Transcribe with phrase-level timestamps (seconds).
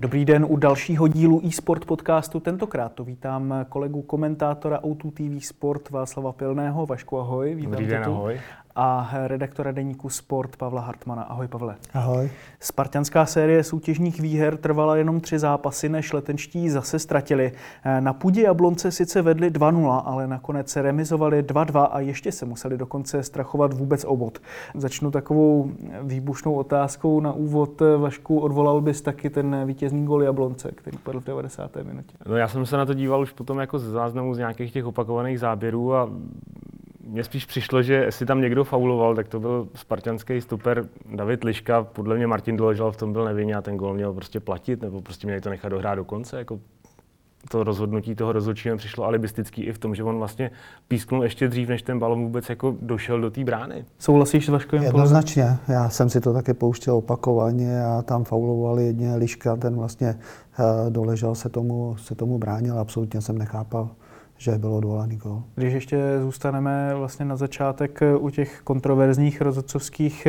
[0.00, 2.40] Dobrý den u dalšího dílu eSport podcastu.
[2.40, 6.86] Tentokrát to vítám kolegu komentátora O2 TV Sport Václava Pilného.
[6.86, 7.54] Vašku, ahoj.
[7.54, 8.40] Vítám Dobrý den, ahoj.
[8.80, 11.22] A redaktora deníku Sport Pavla Hartmana.
[11.22, 11.76] Ahoj, Pavle.
[11.94, 12.30] Ahoj.
[12.60, 17.52] Spartianská série soutěžních výher trvala jenom tři zápasy, než letenští zase ztratili.
[18.00, 22.78] Na půdě Jablonce sice vedli 2-0, ale nakonec se remizovali 2-2 a ještě se museli
[22.78, 24.38] dokonce strachovat vůbec o bod.
[24.74, 25.70] Začnu takovou
[26.02, 27.82] výbušnou otázkou na úvod.
[27.98, 31.76] Vašku, odvolal bys taky ten vítězný gol Jablonce, který padl v 90.
[31.76, 32.16] minutě?
[32.26, 34.86] No já jsem se na to díval už potom jako z záznamu z nějakých těch
[34.86, 36.10] opakovaných záběrů a
[37.08, 41.82] mně spíš přišlo, že jestli tam někdo fauloval, tak to byl spartianský stoper David Liška.
[41.82, 45.00] Podle mě Martin Doležal v tom byl nevinně a ten gol měl prostě platit, nebo
[45.00, 46.38] prostě měli to nechat dohrát do konce.
[46.38, 46.60] Jako
[47.50, 50.50] to rozhodnutí toho rozhodčího přišlo alibistický i v tom, že on vlastně
[50.88, 53.84] písknul ještě dřív, než ten balon vůbec jako došel do té brány.
[53.98, 55.56] Souhlasíš s Vaškovým Jednoznačně.
[55.68, 60.14] Já jsem si to také pouštěl opakovaně a tam faulovali jedně Liška, ten vlastně
[60.58, 63.90] uh, doležel se tomu, se tomu bránil, absolutně jsem nechápal
[64.38, 65.42] že byl odvolaný gol.
[65.54, 70.26] Když ještě zůstaneme vlastně na začátek u těch kontroverzních rozhodcovských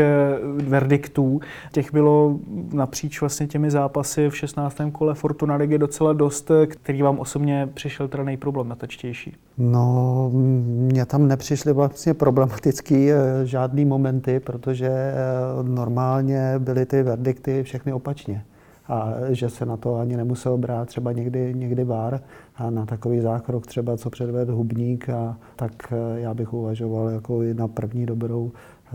[0.64, 1.40] verdiktů,
[1.72, 2.40] těch bylo
[2.74, 4.78] napříč vlastně těmi zápasy v 16.
[4.92, 9.36] kole Fortuna Ligy docela dost, který vám osobně přišel teda nejproblematičtější?
[9.58, 13.10] No, mně tam nepřišly vlastně problematický
[13.44, 15.14] žádný momenty, protože
[15.62, 18.44] normálně byly ty verdikty všechny opačně
[18.88, 22.22] a že se na to ani nemusel brát třeba někdy, někdy vár
[22.60, 27.68] a na takový zákrok třeba, co předvedl Hubník, a tak já bych uvažoval jako na
[27.68, 28.52] první dobrou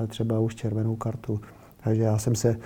[0.08, 1.40] třeba už červenou kartu.
[1.84, 2.56] Takže já jsem se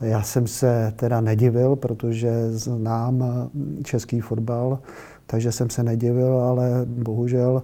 [0.00, 3.24] já jsem se teda nedivil, protože znám
[3.82, 4.78] český fotbal,
[5.26, 7.62] takže jsem se nedivil, ale bohužel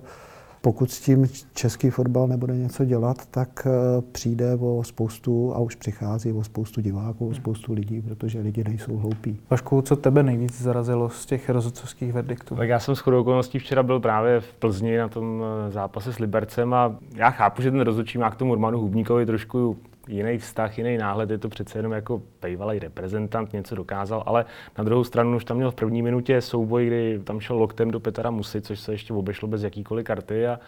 [0.62, 3.67] pokud s tím český fotbal nebude něco dělat, tak
[4.12, 8.97] přijde o spoustu, a už přichází o spoustu diváků, o spoustu lidí, protože lidi nejsou
[8.97, 9.41] hloupí.
[9.50, 12.56] Vašku, co tebe nejvíc zarazilo z těch rozhodcovských verdiktů?
[12.56, 16.75] Tak já jsem shodou okolností včera byl právě v Plzni na tom zápase s Libercem
[16.75, 19.77] a já chápu, že ten rozhodčí má k tomu Romanu Hubníkovi trošku
[20.09, 24.45] jiný vztah, jiný náhled, je to přece jenom jako bývalý reprezentant, něco dokázal, ale
[24.79, 28.01] na druhou stranu už tam měl v první minutě souboj, kdy tam šel loktem do
[28.01, 30.61] Petra Musy, což se ještě obešlo bez jakýkoliv karty a,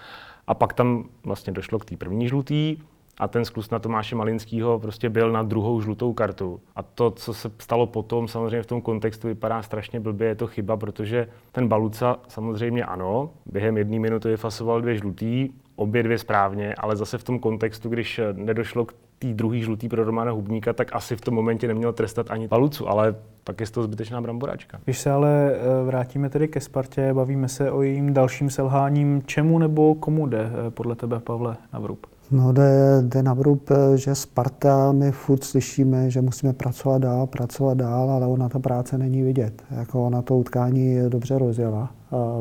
[0.46, 2.76] a pak tam vlastně došlo k té první žlutý,
[3.18, 6.60] a ten sklus na Tomáše Malinského prostě byl na druhou žlutou kartu.
[6.76, 10.46] A to, co se stalo potom, samozřejmě v tom kontextu vypadá strašně blbě, je to
[10.46, 16.74] chyba, protože ten Baluca samozřejmě ano, během jedné minuty vyfasoval dvě žlutý, obě dvě správně,
[16.74, 18.94] ale zase v tom kontextu, když nedošlo k
[19.28, 22.88] té druhé žlutý pro Romana Hubníka, tak asi v tom momentě neměl trestat ani Balucu,
[22.88, 23.14] ale
[23.44, 24.80] tak je to zbytečná bramboračka.
[24.84, 25.52] Když se ale
[25.86, 30.94] vrátíme tedy ke Spartě, bavíme se o jejím dalším selháním, čemu nebo komu jde podle
[30.94, 32.06] tebe, Pavle, na vrub?
[32.30, 37.76] No jde, jde na vrub, že Sparta, my furt slyšíme, že musíme pracovat dál, pracovat
[37.76, 39.62] dál, ale ona ta práce není vidět.
[39.70, 41.90] Jako ona to utkání dobře rozjela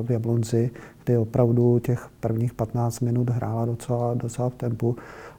[0.01, 0.71] v Jablonci,
[1.03, 4.95] kdy opravdu těch prvních 15 minut hrála docela, docela v tempu,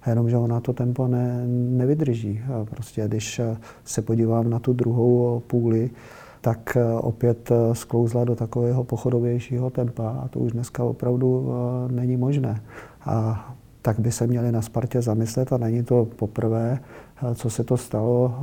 [0.06, 2.40] jenomže ona to tempo ne, nevydrží.
[2.64, 3.40] Prostě když
[3.84, 5.90] se podívám na tu druhou půli,
[6.40, 11.52] tak opět sklouzla do takového pochodovějšího tempa a to už dneska opravdu
[11.90, 12.62] není možné.
[13.04, 13.46] A
[13.82, 16.78] tak by se měli na Spartě zamyslet a není to poprvé,
[17.34, 18.34] co se to stalo,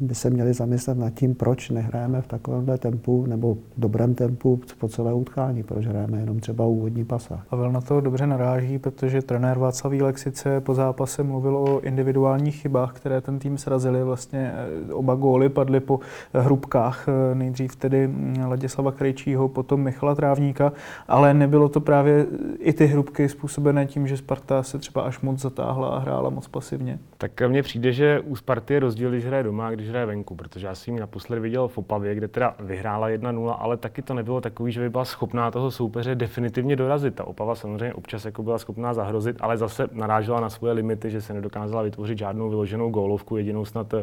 [0.00, 4.88] by se měli zamyslet nad tím, proč nehrajeme v takovémhle tempu nebo dobrém tempu po
[4.88, 7.42] celé utkání, proč hrajeme jenom třeba úvodní pasa.
[7.50, 12.56] Pavel na to dobře naráží, protože trenér Václav Vílek sice po zápase mluvil o individuálních
[12.56, 14.04] chybách, které ten tým srazili.
[14.04, 14.52] Vlastně
[14.92, 16.00] oba góly padly po
[16.34, 18.10] hrubkách, nejdřív tedy
[18.46, 20.72] Ladislava Krejčího, potom Michala Trávníka,
[21.08, 22.26] ale nebylo to právě
[22.58, 26.48] i ty hrubky způsobené tím, že Sparta se třeba až moc zatáhla a hrála moc
[26.48, 26.98] pasivně.
[27.18, 30.66] Tak mně přijde, že u Sparty je rozdíl, když hraje doma, když hraje venku, protože
[30.66, 34.40] já jsem ji naposledy viděl v Opavě, kde teda vyhrála 1-0, ale taky to nebylo
[34.40, 37.14] takový, že by byla schopná toho soupeře definitivně dorazit.
[37.14, 41.20] Ta Opava samozřejmě občas jako byla schopná zahrozit, ale zase narážela na svoje limity, že
[41.20, 43.94] se nedokázala vytvořit žádnou vyloženou gólovku, jedinou snad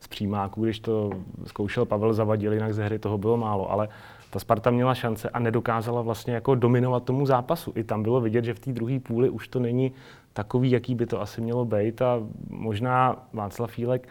[0.00, 1.10] z přímáků, když to
[1.46, 3.88] zkoušel Pavel Zavadil, jinak ze hry toho bylo málo, ale
[4.30, 7.72] ta Sparta měla šance a nedokázala vlastně jako dominovat tomu zápasu.
[7.76, 9.92] I tam bylo vidět, že v té druhé půli už to není
[10.32, 14.08] takový, jaký by to asi mělo být a možná Václav Fílek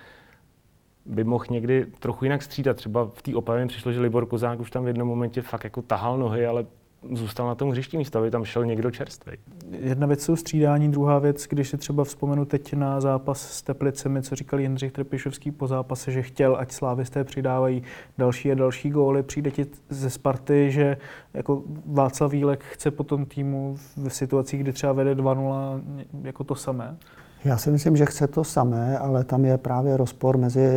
[1.09, 2.77] by mohl někdy trochu jinak střídat.
[2.77, 5.81] Třeba v té opavě přišlo, že Libor Kozák už tam v jednom momentě fakt jako
[5.81, 6.65] tahal nohy, ale
[7.11, 9.33] zůstal na tom hřišti místo, aby tam šel někdo čerstvý.
[9.71, 14.21] Jedna věc jsou střídání, druhá věc, když si třeba vzpomenu teď na zápas s Teplicemi,
[14.21, 17.83] co říkal Jindřich Trpišovský po zápase, že chtěl, ať slávisté přidávají
[18.17, 19.23] další a další góly.
[19.23, 20.97] Přijde ti ze Sparty, že
[21.33, 25.81] jako Václav Vílek chce po tom týmu v situacích, kdy třeba vede 2-0
[26.23, 26.97] jako to samé?
[27.45, 30.69] Já si myslím, že chce to samé, ale tam je právě rozpor mezi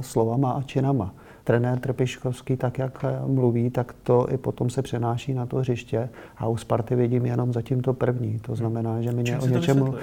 [0.00, 1.14] slovama a činama
[1.44, 6.08] trenér Trpiškovský, tak jak mluví, tak to i potom se přenáší na to hřiště.
[6.36, 8.38] A u Sparty vidím jenom zatím to první.
[8.38, 9.94] To znamená, že mi o něčem...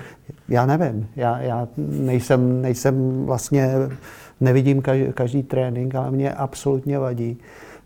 [0.49, 1.07] Já nevím.
[1.15, 3.73] Já, já nejsem, nejsem vlastně,
[4.41, 7.37] nevidím každý, každý trénink, ale mě absolutně vadí,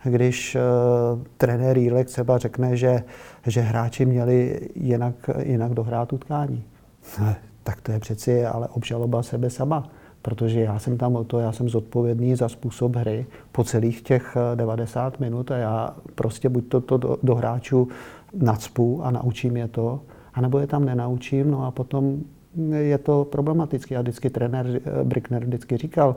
[0.04, 3.04] když uh, trenér Jílek třeba řekne, že,
[3.48, 6.64] že hráči měli jinak, jinak dohrát utkání.
[7.66, 9.90] Tak to je přeci ale obžaloba sebe sama
[10.26, 14.38] protože já jsem tam o to, já jsem zodpovědný za způsob hry po celých těch
[14.56, 17.88] 90 eh, minut a já prostě buď to, to do, do hráčů
[18.34, 20.02] nacpu a naučím je to,
[20.34, 22.24] anebo je tam nenaučím, no a potom
[22.72, 23.98] je to problematické.
[23.98, 26.16] A vždycky trenér eh, Brickner vždycky říkal,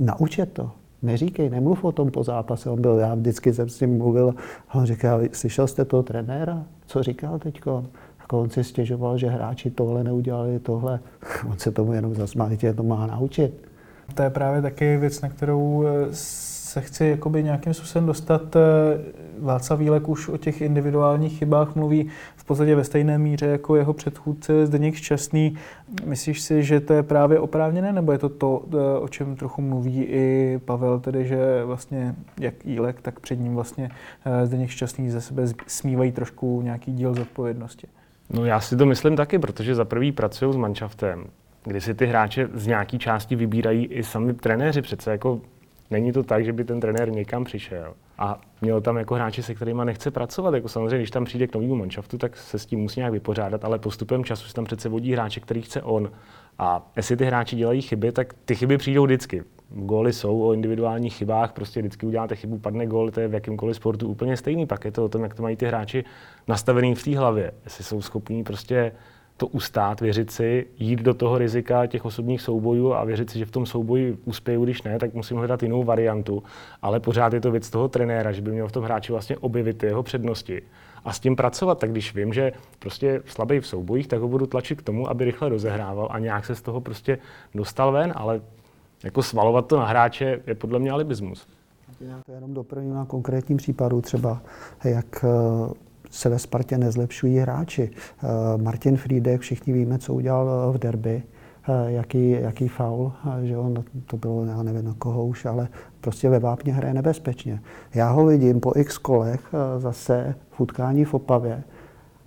[0.00, 0.70] naučet to,
[1.02, 2.70] neříkej, nemluv o tom po zápase.
[2.70, 4.34] On byl, já vždycky jsem s ním mluvil,
[4.68, 6.64] a on říkal, slyšel jste toho trenéra?
[6.86, 7.84] Co říkal teďko?
[8.32, 11.00] Jako on si stěžoval, že hráči tohle neudělali, tohle.
[11.50, 13.68] On se tomu jenom zasmál, tě to má naučit.
[14.14, 18.56] To je právě taky věc, na kterou eh, se chci jakoby nějakým způsobem dostat.
[18.56, 18.60] Eh,
[19.38, 23.92] Václav Vílek už o těch individuálních chybách mluví v podstatě ve stejné míře jako jeho
[23.92, 25.54] předchůdce Zdeněk Šťastný.
[26.04, 29.62] Myslíš si, že to je právě oprávněné, nebo je to to, eh, o čem trochu
[29.62, 33.90] mluví i Pavel, tedy že vlastně jak Jílek, tak před ním vlastně
[34.44, 37.86] Zdeněk Šťastný ze sebe smívají trošku nějaký díl zodpovědnosti?
[38.32, 41.24] No já si to myslím taky, protože za prvý pracují s manšaftem,
[41.64, 44.82] kdy si ty hráče z nějaký části vybírají i sami trenéři.
[44.82, 45.40] Přece jako
[45.90, 49.54] není to tak, že by ten trenér někam přišel a měl tam jako hráči, se
[49.54, 50.54] kterými nechce pracovat.
[50.54, 53.64] Jako samozřejmě, když tam přijde k novému manšaftu, tak se s tím musí nějak vypořádat,
[53.64, 56.10] ale postupem času si tam přece vodí hráče, který chce on.
[56.58, 59.42] A jestli ty hráči dělají chyby, tak ty chyby přijdou vždycky.
[59.74, 63.76] Góly jsou o individuálních chybách, prostě vždycky uděláte chybu, padne gól, to je v jakýmkoliv
[63.76, 64.66] sportu úplně stejný.
[64.66, 66.04] Pak je to o tom, jak to mají ty hráči
[66.48, 67.52] nastavený v té hlavě.
[67.64, 68.92] Jestli jsou schopní prostě
[69.36, 73.44] to ustát, věřit si, jít do toho rizika těch osobních soubojů a věřit si, že
[73.44, 76.42] v tom souboji uspěju, když ne, tak musím hledat jinou variantu.
[76.82, 79.78] Ale pořád je to věc toho trenéra, že by měl v tom hráči vlastně objevit
[79.78, 80.62] ty jeho přednosti
[81.04, 81.78] a s tím pracovat.
[81.78, 85.24] Tak když vím, že prostě slabý v soubojích, tak ho budu tlačit k tomu, aby
[85.24, 87.18] rychle rozehrával a nějak se z toho prostě
[87.54, 88.40] dostal ven, ale
[89.04, 91.46] jako svalovat to na hráče je podle mě alibismus.
[92.00, 94.42] Já to jenom doplním na konkrétním případu třeba,
[94.84, 95.72] jak eh,
[96.10, 97.90] se ve Spartě nezlepšují hráči.
[97.94, 101.22] Eh, Martin Friedek, všichni víme, co udělal v derby,
[101.68, 103.12] eh, jaký, jaký faul,
[103.42, 105.68] že on, to bylo, já nevím na koho už, ale
[106.00, 107.60] prostě ve Vápně hraje nebezpečně.
[107.94, 109.40] Já ho vidím po x kolech
[109.78, 111.64] zase v utkání v Opavě,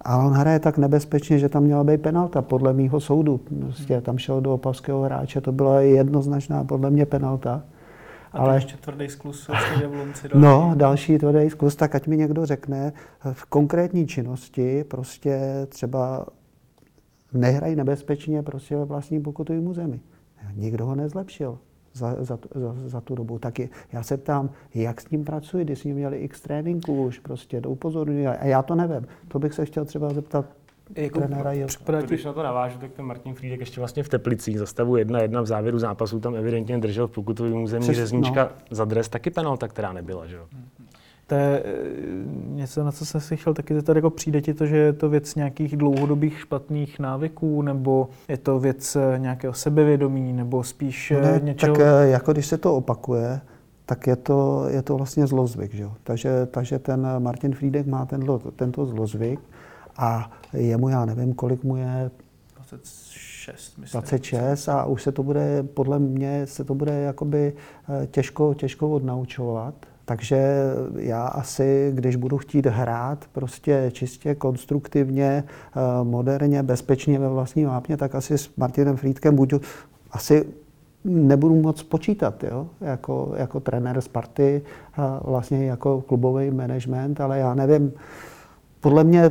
[0.05, 3.37] a on hraje tak nebezpečně, že tam měla být penalta, podle mýho soudu.
[3.37, 7.63] Prostě tam šel do opavského hráče, to byla jednoznačná podle mě penalta.
[8.33, 9.49] A ale ještě tvrdý sklus
[9.87, 10.27] v Lunci.
[10.35, 12.93] No, další tvrdý sklus, tak ať mi někdo řekne,
[13.33, 16.25] v konkrétní činnosti prostě třeba
[17.33, 19.99] nehrají nebezpečně prostě ve vlastním pokutovém zemi.
[20.55, 21.57] Nikdo ho nezlepšil
[21.95, 23.39] za, za, za, za tu dobu.
[23.39, 27.05] Tak je, já se ptám, jak s ním pracuji, když s ním měli x tréninků
[27.05, 28.27] už, prostě do upozorňují.
[28.27, 29.07] A já to nevím.
[29.27, 30.45] To bych se chtěl třeba zeptat
[30.95, 31.53] jako trenéra
[32.05, 35.41] Když na to navážu, tak ten Martin Friedek ještě vlastně v Teplicích za stavu 1-1
[35.41, 38.75] v závěru zápasu tam evidentně držel v pokutovém území řezníčka no.
[38.75, 40.47] za dres, taky penalta, která nebyla, že jo?
[41.27, 41.71] To je eh,
[42.47, 45.09] něco, na co jsem si chtěl taky zeptat, jako přijde ti to, že je to
[45.09, 51.21] věc nějakých dlouhodobých špatných návyků, nebo je to věc eh, nějakého sebevědomí, nebo spíš eh,
[51.21, 51.75] ne, něčeho...
[51.75, 53.41] Tak jako když se to opakuje,
[53.85, 55.73] tak je to, je to vlastně zlozvyk.
[55.73, 55.89] Že?
[56.03, 59.39] Takže, takže ten Martin Friedek má ten, tento zlozvyk
[59.97, 62.11] a jemu, já nevím, kolik mu je...
[62.55, 64.01] 26, myslím.
[64.01, 67.53] 26 a už se to bude, podle mě, se to bude jakoby
[68.11, 69.75] těžko, těžko odnaučovat.
[70.05, 70.37] Takže
[70.97, 77.97] já asi, když budu chtít hrát prostě čistě, konstruktivně, eh, moderně, bezpečně ve vlastní vápně,
[77.97, 79.61] tak asi s Martinem Frýdkem budu
[80.11, 80.45] asi
[81.05, 82.67] nebudu moc počítat jo?
[82.81, 84.61] Jako, jako trenér Sparty,
[85.23, 87.93] vlastně jako klubový management, ale já nevím,
[88.79, 89.29] podle mě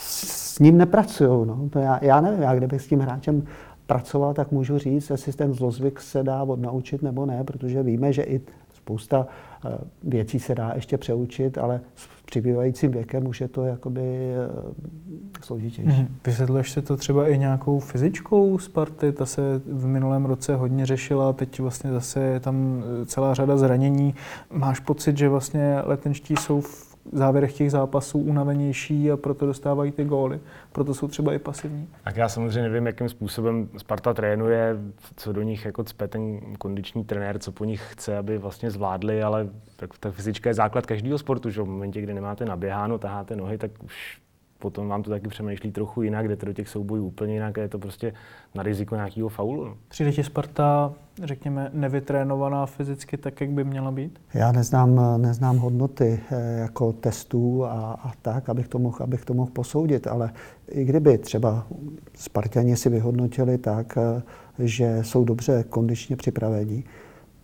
[0.00, 1.46] s ním nepracují.
[1.46, 1.68] No.
[1.70, 3.42] To já, já nevím, já kdybych s tím hráčem
[3.86, 8.22] pracoval, tak můžu říct, jestli ten zlozvyk se dá odnaučit nebo ne, protože víme, že
[8.22, 8.40] i
[8.88, 9.26] spousta
[9.64, 15.42] Eh, věcí se dá ještě přeučit, ale s přibývajícím věkem už je to jakoby eh,
[15.42, 15.90] složitější.
[15.90, 16.16] Hmm.
[16.26, 19.12] Vysvětluješ se to třeba i nějakou fyzičkou Sparty?
[19.12, 23.56] Ta se v minulém roce hodně řešila, teď vlastně zase je tam eh, celá řada
[23.56, 24.14] zranění.
[24.52, 30.04] Máš pocit, že vlastně letenští jsou v závěrech těch zápasů unavenější a proto dostávají ty
[30.04, 30.40] góly.
[30.72, 31.88] Proto jsou třeba i pasivní.
[32.04, 34.76] Tak já samozřejmě nevím, jakým způsobem Sparta trénuje,
[35.16, 39.22] co do nich jako cpe ten kondiční trenér, co po nich chce, aby vlastně zvládli,
[39.22, 43.36] ale tak ta fyzička je základ každého sportu, že v momentě, kdy nemáte naběháno, taháte
[43.36, 44.18] nohy, tak už
[44.58, 47.68] potom vám to taky přemýšlí trochu jinak, jdete do těch soubojů úplně jinak a je
[47.68, 48.12] to prostě
[48.54, 49.64] na riziko nějakého faulu.
[49.64, 49.76] No.
[49.88, 54.20] Přijde ti Sparta, řekněme, nevytrénovaná fyzicky tak, jak by měla být?
[54.34, 59.34] Já neznám, neznám hodnoty eh, jako testů a, a tak, abych to, mohl, abych to
[59.34, 60.30] mohl posoudit, ale
[60.70, 61.66] i kdyby třeba
[62.14, 64.22] Spartani si vyhodnotili tak, eh,
[64.58, 66.84] že jsou dobře kondičně připravení,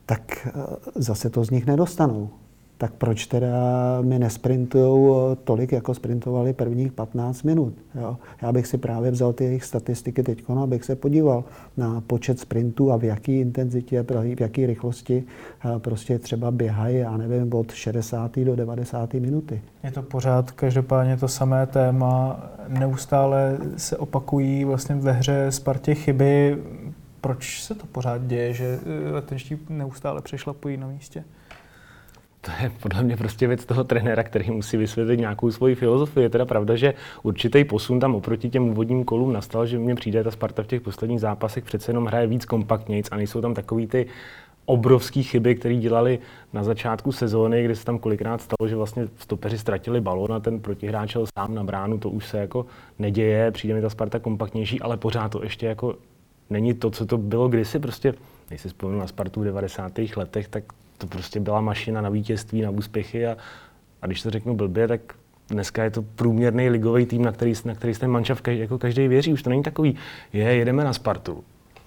[0.07, 0.53] tak eh,
[0.95, 2.31] zase to z nich nedostanou
[2.85, 3.53] tak proč teda
[4.03, 7.75] mi nesprintují tolik, jako sprintovali prvních 15 minut.
[7.95, 8.17] Jo?
[8.43, 11.45] Já bych si právě vzal ty jejich statistiky teď, abych se podíval
[11.77, 15.25] na počet sprintů a v jaké intenzitě, v jaké rychlosti
[15.79, 18.39] prostě třeba běhají, já nevím, od 60.
[18.39, 19.15] do 90.
[19.15, 19.63] minuty.
[19.85, 26.63] Je to pořád každopádně to samé téma, neustále se opakují vlastně ve hře Spartě chyby.
[27.21, 28.79] Proč se to pořád děje, že
[29.11, 31.25] letenští neustále přešlapují na místě?
[32.45, 36.25] To je podle mě prostě věc toho trenéra, který musí vysvětlit nějakou svoji filozofii.
[36.25, 40.25] Je teda pravda, že určitý posun tam oproti těm úvodním kolům nastal, že mně přijde
[40.25, 43.87] ta Sparta v těch posledních zápasech přece jenom hraje víc kompaktnějc a nejsou tam takový
[43.87, 44.07] ty
[44.67, 46.19] obrovské chyby, které dělali
[46.53, 50.61] na začátku sezóny, kdy se tam kolikrát stalo, že vlastně stopeři ztratili balón a ten
[50.61, 52.67] protihráč šel sám na bránu, to už se jako
[52.99, 55.97] neděje, přijde mi ta Sparta kompaktnější, ale pořád to ještě jako
[56.51, 58.15] není to, co to bylo kdysi, prostě,
[58.49, 59.93] když si vzpomínám na Spartu v 90.
[60.17, 60.65] letech, tak
[60.99, 63.37] to prostě byla mašina na vítězství, na úspěchy a,
[64.03, 65.01] a když to řeknu blbě, tak
[65.49, 69.09] dneska je to průměrný ligový tým, na který, na který ten manšaft každý, jako každý
[69.09, 69.33] věří.
[69.33, 69.97] Už to není takový,
[70.33, 71.45] je, jedeme na Spartu.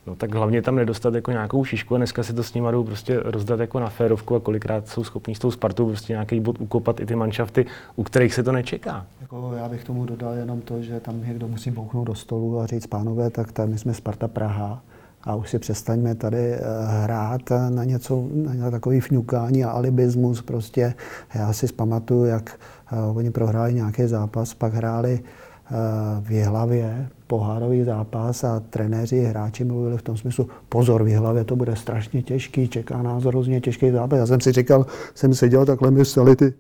[0.08, 2.84] No tak hlavně tam nedostat jako nějakou šišku a dneska si to s nimi jdou
[2.84, 6.62] prostě rozdat jako na férovku a kolikrát jsou schopní s tou Spartou prostě nějaký bod
[6.62, 9.06] ukopat i ty manšafty, u kterých se to nečeká.
[9.22, 12.66] Jako já bych tomu dodal jenom to, že tam někdo musí bouchnout do stolu a
[12.66, 14.82] říct, pánové, tak tam my jsme Sparta Praha,
[15.24, 20.94] a už si přestaňme tady eh, hrát na něco, na takový fňukání a alibismus prostě.
[21.36, 22.60] Já si zpamatuju, jak
[22.92, 25.76] eh, oni prohráli nějaký zápas, pak hráli eh,
[26.22, 31.56] v Jihlavě pohárový zápas a trenéři, hráči mluvili v tom smyslu, pozor, v Jihlavě to
[31.56, 34.20] bude strašně těžký, čeká nás hrozně těžký zápas.
[34.20, 36.54] Já jsem si říkal, jsem seděl, takhle mi stali ty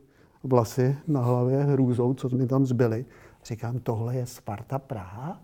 [0.43, 3.05] vlasy na hlavě hrůzou, co mi tam zbyly.
[3.45, 5.41] Říkám, tohle je Sparta Praha?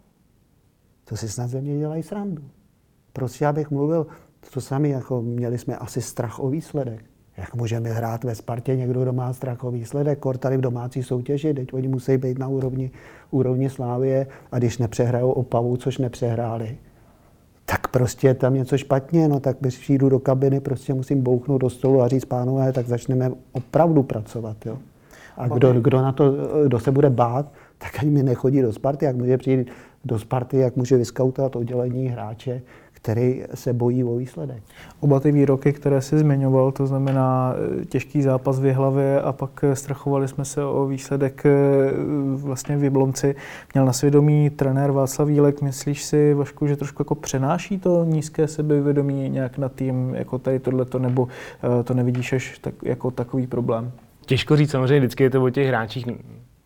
[1.05, 2.43] To si snad ze mě dělají srandu.
[3.13, 4.07] Prostě abych mluvil
[4.53, 7.05] to sami, jako měli jsme asi strach o výsledek.
[7.37, 10.19] Jak můžeme hrát ve Spartě někdo, kdo má strach o výsledek?
[10.19, 12.91] Kor tady v domácí soutěži, teď oni musí být na úrovni,
[13.31, 16.77] úrovni Slávie a když nepřehrajou Opavu, což nepřehráli,
[17.65, 21.69] tak prostě tam něco špatně, no tak když přijdu do kabiny, prostě musím bouchnout do
[21.69, 24.77] stolu a říct, pánové, tak začneme opravdu pracovat, jo.
[25.37, 26.33] A kdo, kdo, na to,
[26.65, 29.67] kdo se bude bát, tak ani mi nechodí do Sparty, jak může přijít
[30.05, 32.61] do Sparty, jak může vyskautovat oddělení hráče,
[33.03, 34.63] který se bojí o výsledek.
[34.99, 39.63] Oba ty výroky, které jsi zmiňoval, to znamená e, těžký zápas v hlavě a pak
[39.63, 41.51] e, strachovali jsme se o výsledek e,
[42.35, 43.35] vlastně v Jablonci.
[43.73, 45.61] Měl na svědomí trenér Václav Vílek.
[45.61, 50.59] Myslíš si, Vašku, že trošku jako přenáší to nízké sebevědomí nějak na tým jako tady
[50.59, 51.27] tohleto, nebo
[51.83, 53.91] to nevidíš až tak, jako takový problém?
[54.25, 56.05] Těžko říct, samozřejmě vždycky je to o těch hráčích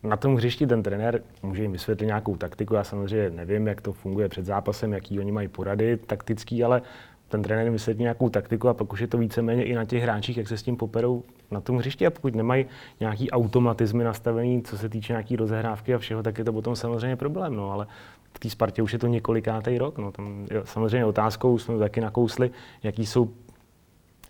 [0.02, 2.74] na tom hřišti ten trenér může jim vysvětlit nějakou taktiku.
[2.74, 6.82] Já samozřejmě nevím, jak to funguje před zápasem, jaký oni mají porady taktický, ale
[7.28, 10.36] ten trenér jim vysvětlí nějakou taktiku a pak je to víceméně i na těch hráčích,
[10.36, 12.06] jak se s tím poperou na tom hřišti.
[12.06, 12.66] A pokud nemají
[13.00, 17.16] nějaký automatizmy nastavený, co se týče nějaký rozehrávky a všeho, tak je to potom samozřejmě
[17.16, 17.56] problém.
[17.56, 17.86] No, ale
[18.34, 19.98] v té Spartě už je to několikátý rok.
[19.98, 22.50] No, tam je samozřejmě otázkou jsme taky nakousli,
[22.82, 23.30] jaký jsou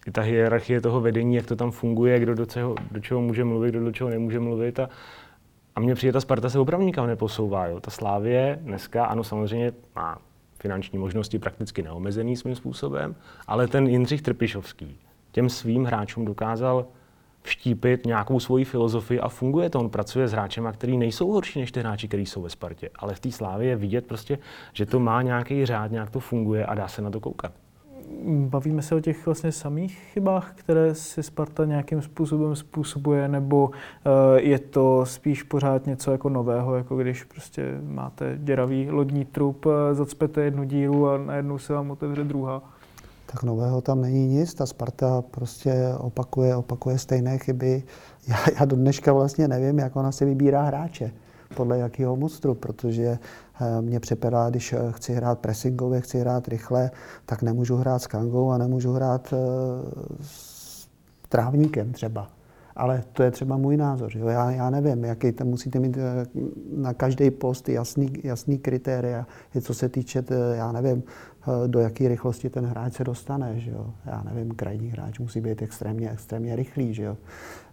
[0.07, 3.45] i ta hierarchie toho vedení, jak to tam funguje, kdo do čeho, do čeho může
[3.45, 4.81] mluvit, kdo do čeho nemůže mluvit.
[4.81, 4.89] A,
[5.79, 7.67] a mně přijde, ta Sparta se opravdu nikam neposouvá.
[7.67, 7.81] Jo.
[7.81, 10.19] Ta Slávě dneska, ano, samozřejmě má
[10.59, 13.15] finanční možnosti prakticky neomezený svým způsobem,
[13.47, 14.99] ale ten Jindřich Trpišovský
[15.33, 16.87] těm svým hráčům dokázal
[17.43, 19.81] vštípit nějakou svoji filozofii a funguje to.
[19.81, 22.91] On pracuje s hráčemi, který nejsou horší než ty hráči, kteří jsou ve Spartě.
[22.99, 24.39] Ale v té slávě je vidět prostě,
[24.73, 27.53] že to má nějaký řád, nějak to funguje a dá se na to koukat
[28.49, 34.41] bavíme se o těch vlastně samých chybách, které si Sparta nějakým způsobem způsobuje, nebo eh,
[34.41, 39.95] je to spíš pořád něco jako nového, jako když prostě máte děravý lodní trup, eh,
[39.95, 42.63] zacpete jednu díru a najednou se vám otevře druhá?
[43.33, 47.83] Tak nového tam není nic, ta Sparta prostě opakuje, opakuje stejné chyby.
[48.29, 51.13] Já, já do dneška vlastně nevím, jak ona si vybírá hráče
[51.55, 53.19] podle jakého mustru, protože
[53.61, 56.91] eh, mě přepadá, když eh, chci hrát pressingově, chci hrát rychle,
[57.27, 59.37] tak nemůžu hrát s kangou a nemůžu hrát eh,
[60.21, 60.89] s
[61.29, 62.29] trávníkem třeba.
[62.77, 64.11] Ale to je třeba můj názor.
[64.17, 64.29] Jo?
[64.29, 65.99] Já, já nevím, jaký tam musíte mít
[66.77, 69.27] na každý post jasný, jasný kritéria,
[69.61, 71.03] co se týče, já nevím,
[71.67, 73.61] do jaké rychlosti ten hráč se dostane.
[73.61, 73.95] Že jo?
[74.07, 76.95] Já nevím, krajní hráč musí být extrémně, extrémně rychlý.
[76.95, 77.17] Že jo?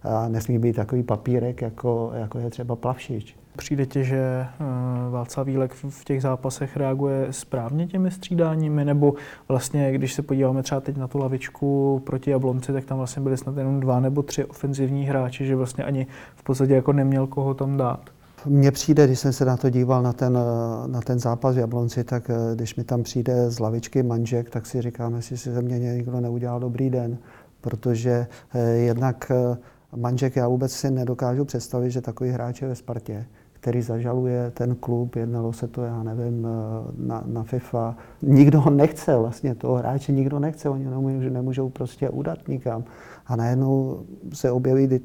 [0.02, 3.36] A nesmí být takový papírek, jako, jako je třeba plavšič.
[3.56, 4.46] Přijde ti, že eh,
[5.10, 9.14] Václav Vílek v těch zápasech reaguje správně těmi střídáními, nebo
[9.48, 13.36] vlastně, když se podíváme třeba teď na tu lavičku proti Jablonci, tak tam vlastně byly
[13.36, 17.54] snad jenom dva nebo tři ofenzivní hráči, že vlastně ani v podstatě jako neměl koho
[17.54, 18.00] tam dát.
[18.46, 20.38] Mně přijde, když jsem se na to díval, na ten,
[20.86, 24.66] na ten zápas v Jablonci, tak eh, když mi tam přijde z lavičky manžek, tak
[24.66, 27.18] si říkám, jestli si ze mě někdo neudělal dobrý den,
[27.60, 29.32] protože eh, jednak
[29.96, 33.26] manžek já vůbec si nedokážu představit, že takový hráč je ve Spartě
[33.66, 37.96] který zažaluje ten klub, jednalo se to, já nevím, eh, na, na FIFA.
[38.22, 42.84] Nikdo ho nechce vlastně, toho hráče nikdo nechce, oni nemůžou, nemůžou prostě udat nikam.
[43.26, 45.00] A najednou se objeví,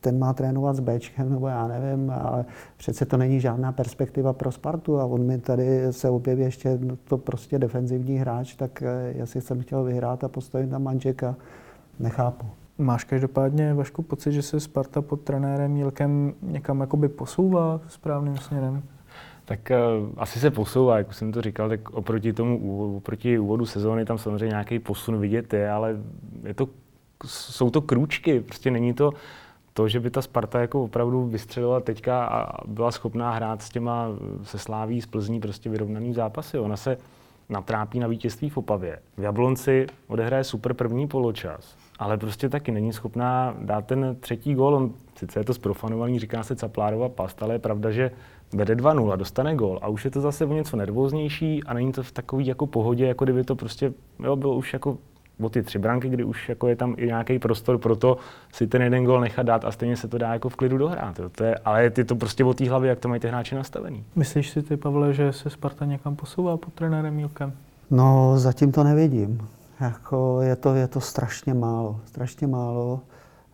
[0.00, 2.44] ten má trénovat s Bčkem, nebo já nevím, ale
[2.76, 6.96] přece to není žádná perspektiva pro Spartu a on mi tady se objeví ještě no,
[6.96, 11.36] to prostě defenzivní hráč, tak eh, já si jsem chtěl vyhrát a postavit na Manžeka,
[11.98, 12.46] nechápu.
[12.78, 18.82] Máš každopádně, Vašku, pocit, že se Sparta pod trenérem Mílkem někam jakoby posouvá správným směrem?
[19.44, 24.04] Tak uh, asi se posouvá, jak jsem to říkal, tak oproti tomu oproti úvodu sezóny
[24.04, 25.96] tam samozřejmě nějaký posun vidět je, ale
[26.44, 26.68] je to,
[27.24, 29.12] jsou to krůčky, prostě není to
[29.72, 34.06] to, že by ta Sparta jako opravdu vystřelila teďka a byla schopná hrát s těma,
[34.42, 36.58] se Sláví, s Plzní prostě vyrovnaný zápasy.
[36.58, 36.98] Ona se
[37.48, 38.98] natrápí na vítězství v Opavě.
[39.16, 44.74] V Jablonci odehraje super první poločas ale prostě taky není schopná dát ten třetí gól.
[44.74, 48.10] On, sice je to zprofanovaný, říká se Caplárova past, ale je pravda, že
[48.52, 52.02] vede 2-0, dostane gól a už je to zase o něco nervóznější a není to
[52.02, 53.92] v takový jako pohodě, jako kdyby to prostě
[54.24, 54.98] jo, bylo už jako
[55.40, 58.18] o ty tři branky, kdy už jako je tam i nějaký prostor pro to
[58.52, 61.18] si ten jeden gol nechat dát a stejně se to dá jako v klidu dohrát.
[61.18, 61.28] Jo.
[61.28, 64.04] To je, ale je to prostě o té hlavě, jak to mají ty hráči nastavený.
[64.16, 67.52] Myslíš si ty, Pavle, že se Sparta někam posouvá pod trenérem Mílkem?
[67.90, 69.48] No, zatím to nevidím.
[69.80, 73.00] Jako je, to, je to strašně málo, strašně málo.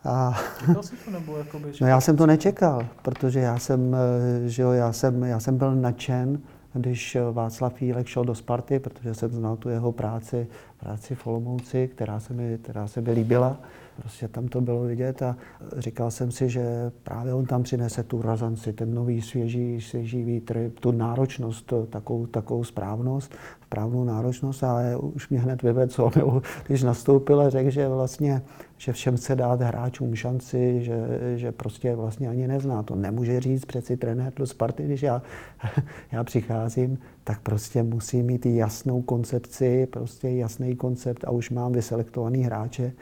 [0.04, 0.40] A,
[0.82, 4.70] jsi to nebo jakoby, no já jsem to nečekal, protože já jsem, eh, že jo,
[4.70, 6.38] já jsem, já jsem byl nadšen,
[6.74, 10.46] když Václav Fílek šel do Sparty, protože jsem znal tu jeho práci,
[10.80, 13.56] práci v Olomouci, která se mi, která se mi líbila.
[14.00, 15.36] Prostě tam to bylo vidět a
[15.78, 20.70] říkal jsem si, že právě on tam přinese tu razanci, ten nový svěží, svěží vítr,
[20.80, 26.82] tu náročnost, takovou, takovou správnost, správnou náročnost, ale už mě hned vyvedl, co on, když
[26.82, 28.42] nastoupil a řekl, že vlastně,
[28.84, 30.96] že všem chce dát hráčům šanci, že,
[31.36, 32.82] že prostě vlastně ani nezná.
[32.82, 35.22] To nemůže říct přeci trenér do Sparty, když já,
[36.12, 42.42] já přicházím, tak prostě musí mít jasnou koncepci, prostě jasný koncept a už mám vyselektovaný
[42.42, 42.92] hráče,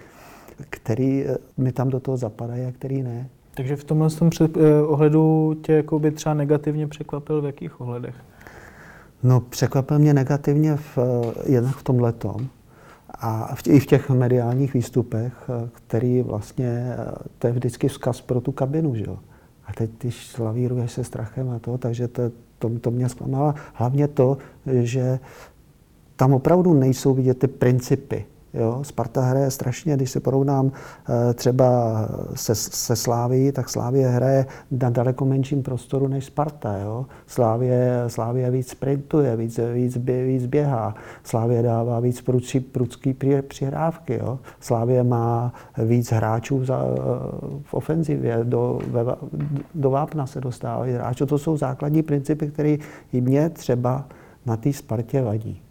[0.71, 3.29] který eh, mi tam do toho zapadají a který ne.
[3.55, 7.81] Takže v tomhle tom před, eh, ohledu tě jako by třeba negativně překvapil v jakých
[7.81, 8.15] ohledech?
[9.23, 12.49] No, překvapil mě negativně v, eh, jednak v tom letom
[13.23, 16.97] a v, i v těch mediálních výstupech, který vlastně,
[17.39, 19.19] to je vždycky vzkaz pro tu kabinu, že jo.
[19.67, 22.23] A teď, když lavíruješ se strachem a to, takže to,
[22.59, 23.55] to, to mě zklamalo.
[23.75, 25.19] Hlavně to, že
[26.17, 31.99] tam opravdu nejsou vidět ty principy Jo, Sparta hraje strašně, když se porovnám eh, třeba
[32.35, 36.79] se, se Sláví, tak Slávě hraje na daleko menším prostoru než Sparta.
[36.79, 37.07] Jo.
[37.27, 40.95] Slávě, Slávě víc sprintuje, víc, víc, víc běhá.
[41.25, 43.17] Slávě dává víc prudcí, prudský
[43.49, 44.15] přihrávky.
[44.15, 44.39] Jo.
[44.61, 46.85] Slávě má víc hráčů za,
[47.63, 49.15] v ofenzivě, do, ve,
[49.75, 51.27] do vápna se dostávají hráčů.
[51.27, 52.77] To jsou základní principy, které
[53.13, 54.05] mě třeba
[54.47, 55.63] na té Spartě vadí.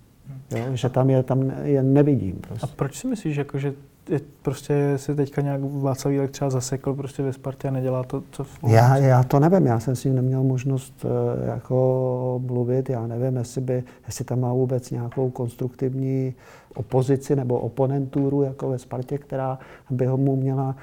[0.52, 2.36] Jo, že tam je, tam je nevidím.
[2.48, 2.68] Prostě.
[2.68, 3.74] A proč si myslíš, jako, že
[4.10, 8.24] je, prostě se teďka nějak Václav Vílek třeba zasekl prostě ve Spartě a nedělá to,
[8.32, 11.12] co v já, já to nevím, já jsem s ním neměl možnost uh,
[11.48, 16.34] jako mluvit, já nevím, jestli, by, jestli tam má vůbec nějakou konstruktivní
[16.76, 19.60] opozici nebo oponenturu jako ve Spartě, která
[19.90, 20.76] by ho mu měla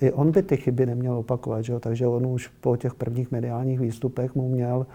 [0.00, 1.80] i on by ty chyby neměl opakovat, že jo?
[1.80, 4.86] takže on už po těch prvních mediálních výstupech mu měl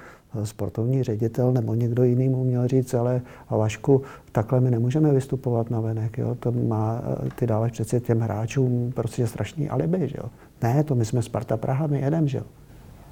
[0.43, 5.80] sportovní ředitel nebo někdo jiný mu měl říct, ale Vašku, takhle my nemůžeme vystupovat na
[5.80, 6.36] venek, jo?
[6.36, 7.02] to má,
[7.36, 10.30] ty dáváš přece těm hráčům prostě strašný alibi, že jo?
[10.63, 12.43] Ne, to my jsme Sparta Praha, my jedem, že jo?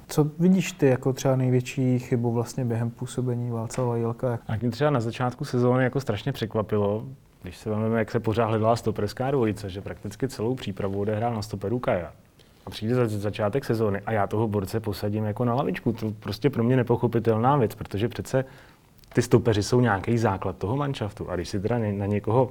[0.08, 4.38] Co vidíš ty jako třeba největší chybu vlastně během působení Václava Jilka?
[4.46, 7.04] A mě třeba na začátku sezóny jako strašně překvapilo,
[7.42, 11.42] když se vezmeme, jak se pořád hledala stoperská dvojice, že prakticky celou přípravu odehrál na
[11.42, 12.12] stoperu Kaja
[12.66, 15.92] a přijde za, začátek sezóny a já toho borce posadím jako na lavičku.
[15.92, 18.44] To prostě pro mě nepochopitelná věc, protože přece
[19.14, 21.30] ty stopeři jsou nějaký základ toho manšaftu.
[21.30, 22.50] A když si teda na někoho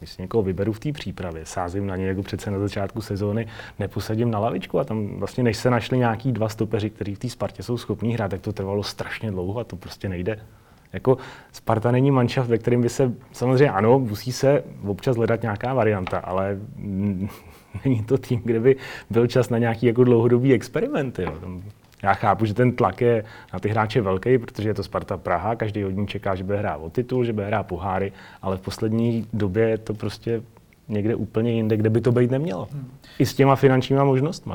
[0.00, 3.46] Když si někoho vyberu v té přípravě, sázím na něj jako přece na začátku sezóny,
[3.78, 7.28] neposadím na lavičku a tam vlastně než se našli nějaký dva stopeři, kteří v té
[7.28, 10.40] Spartě jsou schopní hrát, tak to trvalo strašně dlouho a to prostě nejde.
[10.92, 11.18] Jako
[11.52, 16.18] Sparta není manšaft, ve kterém by se, samozřejmě ano, musí se občas hledat nějaká varianta,
[16.18, 16.58] ale
[17.84, 18.76] není to tým, kde by
[19.10, 21.22] byl čas na nějaký jako dlouhodobý experimenty.
[21.22, 21.60] Jo.
[22.02, 25.56] Já chápu, že ten tlak je na ty hráče velký, protože je to Sparta Praha,
[25.56, 28.60] každý od ní čeká, že bude hrát o titul, že bude hrát poháry, ale v
[28.60, 30.42] poslední době je to prostě
[30.88, 32.68] někde úplně jinde, kde by to být nemělo.
[32.72, 32.90] Hmm.
[33.18, 34.54] I s těma finančníma možnostmi.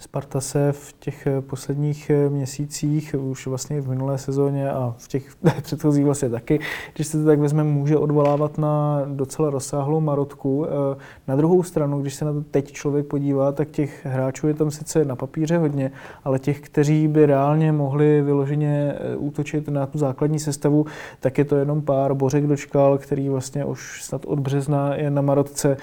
[0.00, 5.08] Sparta se v těch eh, posledních eh, měsících, už vlastně v minulé sezóně a v
[5.08, 6.60] těch předchozích vlastně taky,
[6.94, 10.66] když se to tak vezme, může odvolávat na docela rozsáhlou marotku.
[10.66, 10.96] Eh,
[11.28, 14.70] na druhou stranu, když se na to teď člověk podívá, tak těch hráčů je tam
[14.70, 15.90] sice na papíře hodně,
[16.24, 20.86] ale těch, kteří by reálně mohli vyloženě útočit na tu základní sestavu,
[21.20, 22.14] tak je to jenom pár.
[22.14, 25.76] Bořek dočkal, který vlastně už snad od března je na marotce,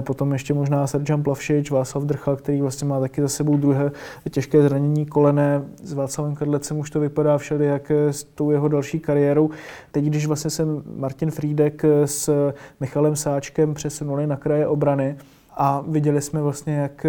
[0.00, 3.90] potom ještě možná Sergeant Plavšič, Václav Drcha, který vlastně má taky za sebou druhé
[4.30, 5.62] těžké zranění kolené.
[5.82, 9.50] S Václavem Kadlecem už to vypadá všeli, jak s tou jeho další kariérou.
[9.92, 15.16] Teď, když vlastně se Martin Frídek s Michalem Sáčkem přesunuli na kraje obrany,
[15.56, 17.06] a viděli jsme vlastně, jak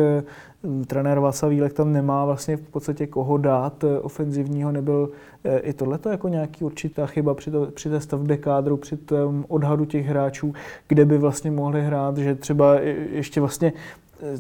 [0.87, 4.71] trenér Václav Vílek tam nemá vlastně v podstatě koho dát ofenzivního.
[4.71, 5.09] Nebyl
[5.43, 9.45] eh, i tohleto jako nějaký určitá chyba při, to, při té stavbě kádru, při tom
[9.47, 10.53] odhadu těch hráčů,
[10.87, 12.75] kde by vlastně mohli hrát, že třeba
[13.11, 13.73] ještě vlastně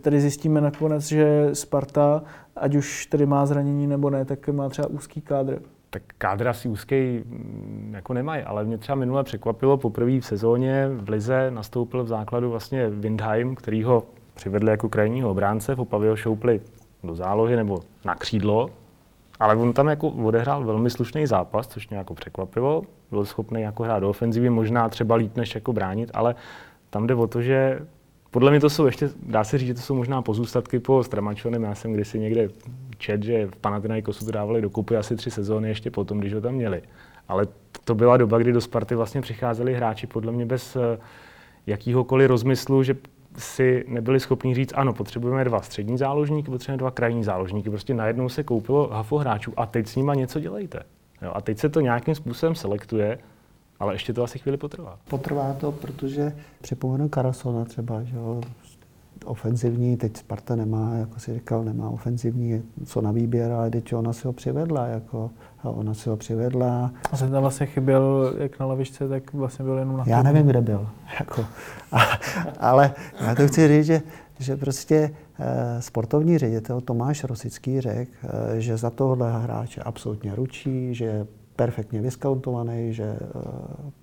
[0.01, 2.23] tady zjistíme nakonec, že Sparta,
[2.55, 5.61] ať už tady má zranění nebo ne, tak má třeba úzký kádr.
[5.89, 10.89] Tak kádr asi úzký mm, jako nemají, ale mě třeba minule překvapilo, poprvé v sezóně
[10.93, 16.09] v Lize nastoupil v základu vlastně Windheim, který ho přivedli jako krajního obránce, v Opavě
[16.09, 16.61] ho šoupli
[17.03, 18.69] do zálohy nebo na křídlo,
[19.39, 22.83] ale on tam jako odehrál velmi slušný zápas, což mě jako překvapilo.
[23.11, 26.35] Byl schopný jako hrát do ofenzivy, možná třeba líp než jako bránit, ale
[26.89, 27.79] tam jde o to, že
[28.33, 31.63] podle mě to jsou ještě, dá se říct, že to jsou možná pozůstatky po Stramačonem.
[31.63, 32.49] Já jsem kdysi někde
[32.97, 36.41] čet, že v Panathinaikosu to dávali do kupy asi tři sezóny ještě potom, když ho
[36.41, 36.81] tam měli.
[37.27, 37.47] Ale
[37.83, 40.97] to byla doba, kdy do Sparty vlastně přicházeli hráči podle mě bez eh,
[41.67, 42.95] jakýhokoliv rozmyslu, že
[43.37, 47.69] si nebyli schopni říct, ano, potřebujeme dva střední záložníky, potřebujeme dva krajní záložníky.
[47.69, 50.79] Prostě najednou se koupilo hafo hráčů a teď s nima něco dělejte.
[51.21, 53.17] Jo, a teď se to nějakým způsobem selektuje
[53.83, 54.99] ale ještě to asi chvíli potrvá.
[55.09, 58.41] Potrvá to, protože připomenu Karasona třeba, že jo,
[59.25, 64.13] ofenzivní, teď Sparta nemá, jako si říkal, nemá ofenzivní co na výběr, ale teď ona
[64.13, 65.31] si ho přivedla, jako,
[65.63, 66.91] a ona si ho přivedla.
[67.11, 70.47] A jsem tam vlastně chyběl jak na lavičce, tak vlastně byl jenom na Já nevím,
[70.47, 71.45] kde byl, jako,
[71.91, 72.01] a,
[72.59, 72.93] ale
[73.27, 74.01] já to chci říct, že,
[74.39, 80.95] že prostě eh, sportovní ředitel Tomáš Rosický řekl, eh, že za tohle hráče absolutně ručí,
[80.95, 83.19] že perfektně vyskautovaný, že eh,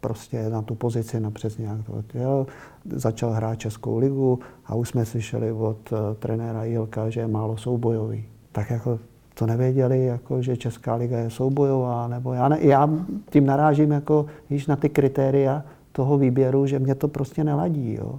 [0.00, 2.46] prostě na tu pozici na přes nějak to jel.
[2.90, 7.56] Začal hrát Českou ligu a už jsme slyšeli od eh, trenéra Jilka, že je málo
[7.56, 8.24] soubojový.
[8.52, 8.98] Tak jako
[9.34, 12.88] to nevěděli, jako, že Česká liga je soubojová, nebo já, ne, já
[13.30, 17.94] tím narážím jako, již na ty kritéria toho výběru, že mě to prostě neladí.
[17.94, 18.18] Jo.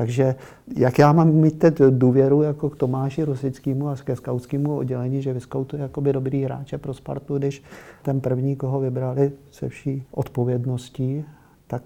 [0.00, 0.34] Takže
[0.76, 5.32] jak já mám mít teď důvěru jako k Tomáši Rosickému a ke skautskému oddělení, že
[5.32, 7.62] vyskautuje jakoby dobrý hráče pro Spartu, když
[8.02, 11.24] ten první, koho vybrali se vší odpovědností,
[11.66, 11.82] tak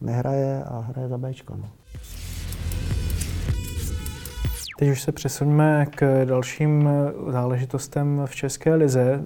[0.00, 1.56] nehraje a hraje za Bčko.
[1.56, 1.68] No.
[4.78, 6.88] Teď už se přesuneme k dalším
[7.28, 9.22] záležitostem v České lize.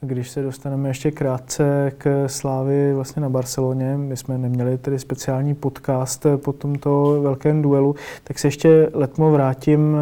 [0.00, 5.54] Když se dostaneme ještě krátce k Slávy vlastně na Barceloně, my jsme neměli tedy speciální
[5.54, 9.96] podcast po tomto velkém duelu, tak se ještě letmo vrátím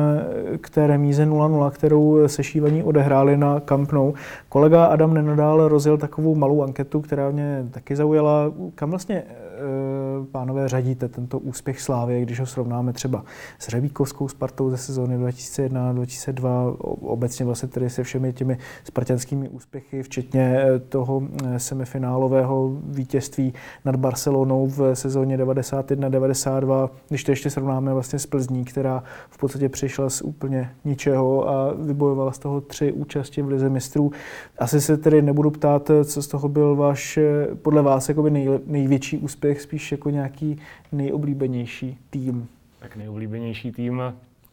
[0.61, 4.14] k té remíze 0-0, kterou sešívaní odehráli na Camp Nou.
[4.48, 8.52] Kolega Adam Nenadál rozjel takovou malou anketu, která mě taky zaujala.
[8.74, 9.22] Kam vlastně
[9.62, 10.01] Eh,
[10.33, 13.25] pánové, řadíte tento úspěch Slávy, když ho srovnáme třeba
[13.59, 20.62] s Řebíkovskou Spartou ze sezóny 2001-2002, obecně vlastně tedy se všemi těmi spartanskými úspěchy, včetně
[20.62, 28.18] eh, toho eh, semifinálového vítězství nad Barcelonou v sezóně 91-92, když to ještě srovnáme vlastně
[28.18, 33.42] s Plzní, která v podstatě přišla z úplně ničeho a vybojovala z toho tři účasti
[33.42, 34.12] v Lize mistrů.
[34.59, 37.18] Asi se tedy nebudu ptát, co z toho byl váš,
[37.62, 38.11] podle vás,
[38.66, 40.59] největší úspěch úspěch, spíš jako nějaký
[40.92, 42.48] nejoblíbenější tým?
[42.79, 44.03] Tak nejoblíbenější tým,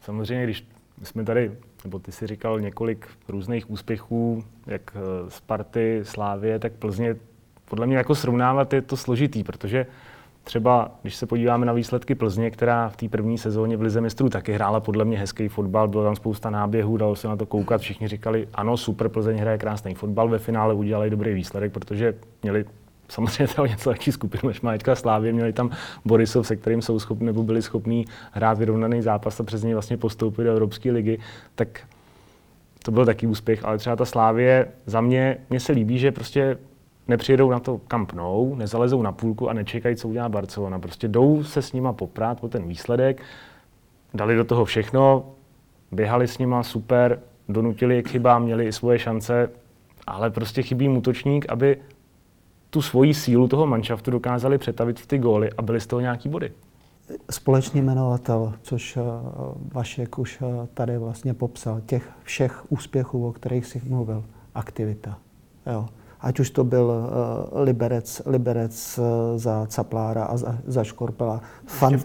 [0.00, 0.64] samozřejmě, když
[1.02, 1.52] jsme tady,
[1.84, 7.16] nebo ty si říkal několik různých úspěchů, jak eh, Sparty, Slávě, tak Plzně,
[7.64, 9.86] podle mě jako srovnávat je to složitý, protože
[10.44, 14.28] třeba, když se podíváme na výsledky Plzně, která v té první sezóně v Lize mistrů
[14.28, 17.80] taky hrála podle mě hezký fotbal, bylo tam spousta náběhů, dalo se na to koukat,
[17.80, 22.64] všichni říkali, ano, super, Plzeň hraje krásný fotbal, ve finále udělali dobrý výsledek, protože měli
[23.10, 25.32] samozřejmě to něco lepší skupinu, než má teďka Slávě.
[25.32, 25.70] Měli tam
[26.04, 29.96] Borisov, se kterým jsou schopni, nebo byli schopní hrát vyrovnaný zápas a přes něj vlastně
[29.96, 31.18] postoupit do Evropské ligy,
[31.54, 31.80] tak
[32.82, 36.58] to byl taky úspěch, ale třeba ta Slávě za mě, mně se líbí, že prostě
[37.08, 40.78] nepřijedou na to Camp Nou, nezalezou na půlku a nečekají, co udělá Barcelona.
[40.78, 43.22] Prostě jdou se s nima poprát po ten výsledek,
[44.14, 45.24] dali do toho všechno,
[45.92, 49.50] běhali s nima super, donutili je k chybám, měli i svoje šance,
[50.06, 51.76] ale prostě chybí útočník, aby
[52.70, 56.28] tu svoji sílu toho manšaftu dokázali přetavit v ty góly a byly z toho nějaký
[56.28, 56.52] body.
[57.30, 59.00] Společný jmenovatel, což eh,
[59.74, 65.18] Vašek už eh, tady vlastně popsal, těch všech úspěchů, o kterých si mluvil, aktivita.
[65.66, 65.86] Jo.
[66.20, 66.84] Ať už to byl
[67.52, 69.04] uh, Liberec, Liberec uh,
[69.38, 71.40] za Caplára a za, za Škorpela.
[71.66, 71.98] Fan,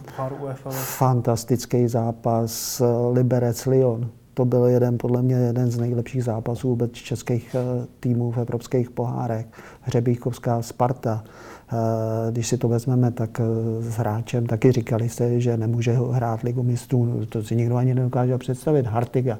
[0.69, 7.55] fantastický zápas uh, Liberec-Lyon to byl jeden, podle mě, jeden z nejlepších zápasů vůbec českých
[7.55, 9.45] eh, týmů v evropských pohárech.
[9.81, 11.23] Hřebíkovská Sparta.
[11.23, 13.43] Eh, když si to vezmeme, tak eh,
[13.81, 17.25] s hráčem taky říkali jste, že nemůže hrát ligu mistrů.
[17.29, 18.85] To si nikdo ani nedokáže představit.
[18.85, 19.39] Hartiga.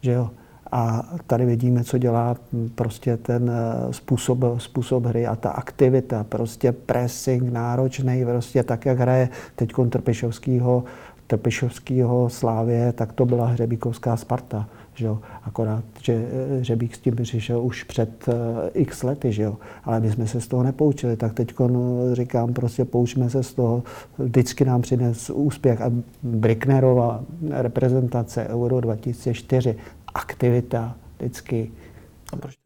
[0.00, 0.30] Že jo?
[0.72, 2.36] A tady vidíme, co dělá
[2.74, 3.50] prostě ten
[3.90, 10.84] způsob, způsob hry a ta aktivita, prostě pressing náročný, prostě tak, jak hraje teď Trpišovskýho
[11.26, 14.68] Trpišovského Slávě, tak to byla Hřebíkovská Sparta.
[14.94, 15.18] Že jo?
[15.42, 18.34] Akorát, že eh, Hřebík s tím přišel už před uh,
[18.74, 19.56] x lety, že jo?
[19.84, 21.16] ale my jsme se z toho nepoučili.
[21.16, 23.82] Tak teď no, říkám, prostě poučme se z toho.
[24.18, 25.80] Vždycky nám přines úspěch.
[25.80, 29.76] A Bricknerova reprezentace Euro 2004,
[30.14, 31.70] aktivita vždycky.
[32.32, 32.65] A proč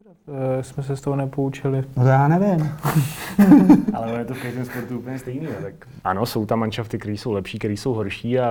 [0.61, 1.83] jsme se z toho nepoučili.
[1.97, 2.71] No to já nevím.
[3.93, 5.47] Ale je to v každém sportu úplně stejný.
[5.61, 8.43] Tak ano, jsou tam manšafty, které jsou lepší, které jsou horší a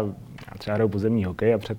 [0.50, 1.78] já třeba hraju pozemní hokej a před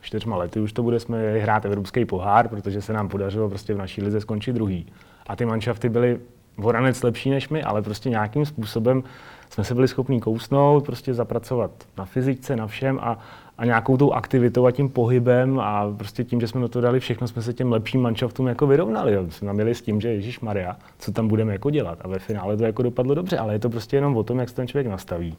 [0.00, 3.78] čtyřma lety už to bude jsme hrát Evropský pohár, protože se nám podařilo prostě v
[3.78, 4.86] naší lize skončit druhý.
[5.26, 6.20] A ty manšafty byly
[6.56, 9.02] voranec lepší než my, ale prostě nějakým způsobem
[9.50, 13.18] jsme se byli schopni kousnout, prostě zapracovat na fyzice, na všem a,
[13.58, 17.00] a nějakou tou aktivitou a tím pohybem a prostě tím, že jsme do toho dali
[17.00, 19.12] všechno, jsme se těm lepším manšaftům jako vyrovnali.
[19.12, 19.26] Jo.
[19.30, 21.98] Jsme měli s tím, že Ježíš Maria, co tam budeme jako dělat.
[22.02, 24.48] A ve finále to jako dopadlo dobře, ale je to prostě jenom o tom, jak
[24.48, 25.36] se ten člověk nastaví.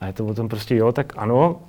[0.00, 1.60] A je to o tom prostě, jo, tak ano,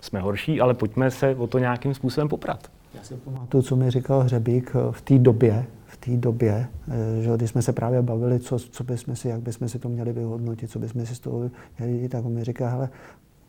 [0.00, 2.70] jsme horší, ale pojďme se o to nějakým způsobem poprat.
[2.94, 7.30] Já si pamatuju, co mi říkal Hřebík v té době, v té době, eh, že
[7.36, 10.70] když jsme se právě bavili, co, co bychom si, jak bychom si to měli vyhodnotit,
[10.70, 12.88] co bychom si z toho měli, tak on mi říká, hele,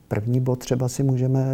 [0.08, 1.46] První bod třeba si můžeme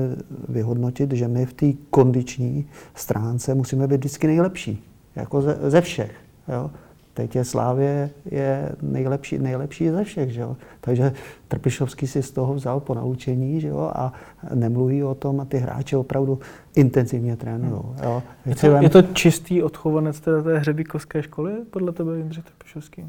[0.49, 4.83] vyhodnotit, že my v té kondiční stránce musíme být vždycky nejlepší,
[5.15, 6.11] jako ze, ze všech.
[6.47, 6.71] Jo?
[7.13, 10.31] Teď je Slávě je nejlepší, nejlepší ze všech.
[10.31, 10.57] Že jo?
[10.81, 11.13] Takže
[11.47, 13.91] Trpišovský si z toho vzal po naučení že jo?
[13.95, 14.13] a
[14.53, 16.39] nemluví o tom a ty hráče opravdu
[16.75, 17.81] intenzivně trénují.
[18.03, 18.23] Jo?
[18.45, 23.05] Je, to, je to čistý odchovanec té, té hřebíkovské školy podle tebe, Jindřich Trpišovský?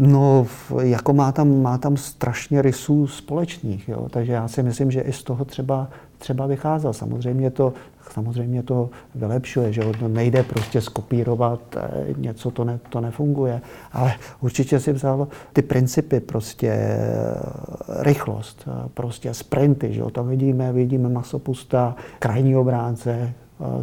[0.00, 0.46] No,
[0.82, 4.08] jako má tam, má tam strašně rysů společných, jo?
[4.10, 6.92] takže já si myslím, že i z toho třeba, třeba vycházel.
[6.92, 7.72] Samozřejmě to,
[8.10, 13.60] samozřejmě to vylepšuje, že to nejde prostě skopírovat, eh, něco to, ne, to nefunguje,
[13.92, 16.92] ale určitě si vzal ty principy, prostě eh,
[17.88, 20.10] rychlost, eh, prostě sprinty, že jo?
[20.10, 23.32] tam vidíme, vidíme masopusta, krajní obránce,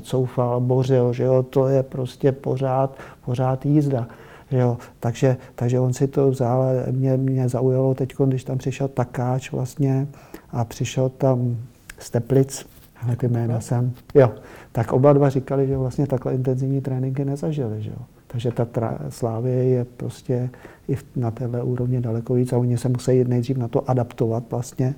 [0.02, 1.44] coufal, bořil, že jo?
[1.44, 4.08] to je prostě pořád, pořád jízda.
[4.52, 9.52] Jo, takže, takže on si to vzal, mě, mě zaujalo teď, když tam přišel Takáč
[9.52, 10.08] vlastně
[10.52, 11.58] a přišel tam
[12.00, 12.66] Steplic,
[13.04, 14.32] ale ty jména jsem, jo,
[14.72, 18.06] tak oba dva říkali, že vlastně takhle intenzivní tréninky nezažili, že jo.
[18.28, 20.50] Takže ta tra- Slávě je prostě
[20.88, 24.96] i na téhle úrovni daleko víc a oni se musí nejdřív na to adaptovat vlastně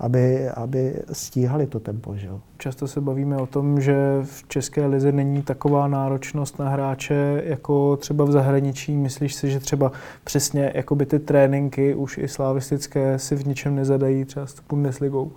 [0.00, 2.16] aby, aby stíhali to tempo.
[2.16, 2.28] Že?
[2.58, 7.96] Často se bavíme o tom, že v České lize není taková náročnost na hráče jako
[7.96, 8.96] třeba v zahraničí.
[8.96, 9.92] Myslíš si, že třeba
[10.24, 15.32] přesně jakoby ty tréninky už i slavistické si v ničem nezadají třeba s Bundesligou?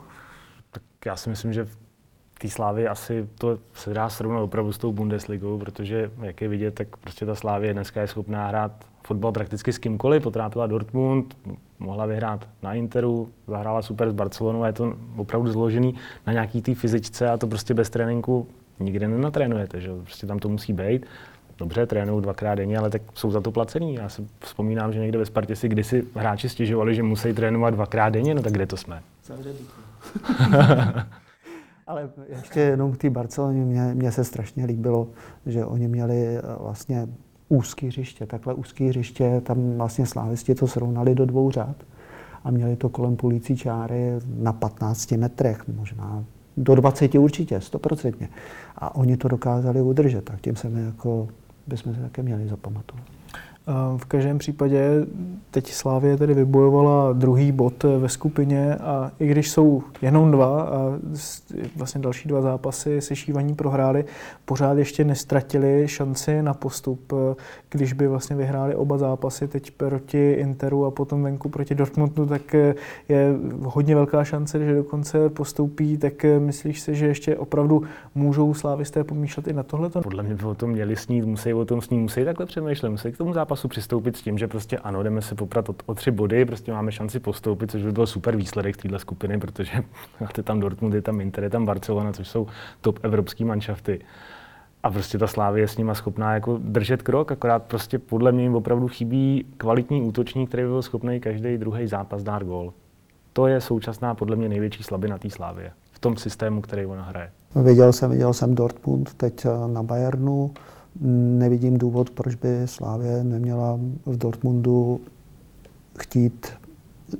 [0.71, 1.77] Tak já si myslím, že v
[2.39, 6.73] té Slávě asi to se dá srovnat opravdu s tou Bundesligou, protože jak je vidět,
[6.73, 8.71] tak prostě ta Slávě dneska je schopná hrát
[9.07, 11.37] fotbal prakticky s kýmkoliv, potrápila Dortmund,
[11.83, 15.95] mohla vyhrát na Interu, zahrála super s Barcelonou a je to opravdu zložený
[16.27, 18.47] na nějaký té fyzičce a to prostě bez tréninku
[18.79, 21.05] nikde nenatrénujete, že prostě tam to musí být.
[21.57, 23.93] Dobře, trénují dvakrát denně, ale tak jsou za to placení.
[23.93, 28.09] Já si vzpomínám, že někde ve Spartě si kdysi hráči stěžovali, že musí trénovat dvakrát
[28.09, 29.03] denně, no tak kde to jsme?
[31.87, 35.07] ale ještě jenom k té Barceloně, mně, mně se strašně líbilo,
[35.45, 37.07] že oni měli eh, vlastně
[37.53, 41.75] úzký hřiště, takhle úzký hřiště, tam vlastně slávisti to srovnali do dvou řád
[42.43, 46.25] a měli to kolem půlící čáry na 15 metrech, možná
[46.57, 48.29] do 20 určitě, stoprocentně.
[48.75, 51.27] A oni to dokázali udržet, tak tím se my jako
[51.67, 53.03] bychom se také měli zapamatovat.
[53.97, 55.05] V každém případě
[55.51, 60.99] teď Slávě tedy vybojovala druhý bod ve skupině a i když jsou jenom dva a
[61.75, 64.05] vlastně další dva zápasy se šívaní prohráli,
[64.45, 67.13] pořád ještě nestratili šanci na postup.
[67.69, 72.53] Když by vlastně vyhráli oba zápasy teď proti Interu a potom venku proti Dortmundu, tak
[73.09, 75.97] je hodně velká šance, že dokonce postoupí.
[75.97, 77.83] Tak myslíš si, že ještě opravdu
[78.15, 79.89] můžou slávisté pomýšlet i na tohle?
[79.89, 83.11] Podle mě by o tom měli snít, musí o tom snít, musí takhle přemýšlet, musí
[83.11, 85.93] k tomu zápasu zápasu přistoupit s tím, že prostě ano, jdeme se poprat o, o
[85.93, 89.71] tři body, prostě máme šanci postoupit, což by byl super výsledek téhle skupiny, protože
[90.21, 92.47] máte tam Dortmund, je tam Inter, je tam Barcelona, což jsou
[92.81, 93.99] top evropský manšafty.
[94.83, 98.43] A prostě ta Slávie je s nima schopná jako držet krok, akorát prostě podle mě
[98.43, 102.73] jim opravdu chybí kvalitní útočník, který by byl schopný každý druhý zápas dát gól.
[103.33, 107.31] To je současná podle mě největší slabina té Slávie v tom systému, který ona hraje.
[107.55, 110.51] Viděl jsem, viděl jsem Dortmund teď eh, na Bayernu
[111.39, 115.01] Nevidím důvod, proč by Slávě neměla v Dortmundu
[115.99, 116.47] chtít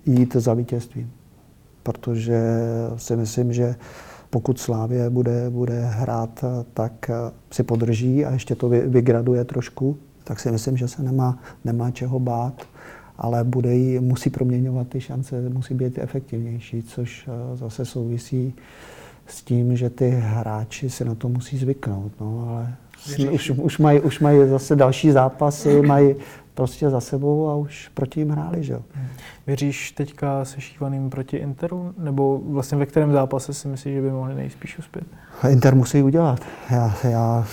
[0.05, 1.07] jít za vítězství.
[1.83, 2.41] Protože
[2.97, 3.75] si myslím, že
[4.29, 7.11] pokud Slávě bude, bude hrát, tak
[7.51, 12.19] si podrží a ještě to vygraduje trošku, tak si myslím, že se nemá, nemá čeho
[12.19, 12.61] bát,
[13.17, 18.53] ale bude jí, musí proměňovat ty šance, musí být efektivnější, což eh, zase souvisí
[19.27, 22.11] s tím, že ty hráči si na to musí zvyknout.
[22.21, 22.75] No, ale
[23.31, 26.15] už, už, mají, už mají zase další zápasy, mají
[26.53, 28.81] prostě za sebou a už proti jim hráli, že jo.
[29.47, 31.93] Věříš teďka se šívaným proti Interu?
[31.97, 35.03] Nebo vlastně ve kterém zápase si myslíš, že by mohli nejspíš uspět?
[35.49, 36.39] Inter musí udělat.
[36.71, 37.45] Já, já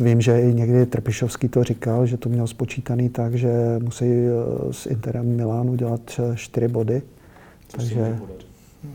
[0.00, 3.50] vím, že i někdy Trpišovský to říkal, že to měl spočítaný tak, že
[3.82, 7.02] musí eh, s Interem Milánu dělat čtyři body.
[7.76, 8.18] Takže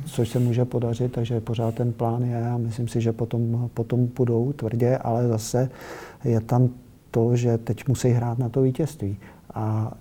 [0.05, 4.07] což se může podařit, takže pořád ten plán je a myslím si, že potom, potom
[4.07, 5.69] půjdou tvrdě, ale zase
[6.23, 6.69] je tam
[7.11, 9.17] to, že teď musí hrát na to vítězství.
[9.53, 9.93] A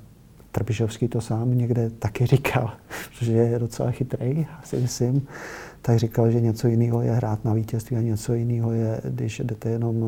[0.53, 2.71] Trpišovský to sám někde taky říkal,
[3.21, 5.27] že je docela chytrý, si myslím,
[5.83, 9.71] tak říkal, že něco jiného je hrát na vítězství a něco jiného je, když jdete
[9.71, 10.05] jenom,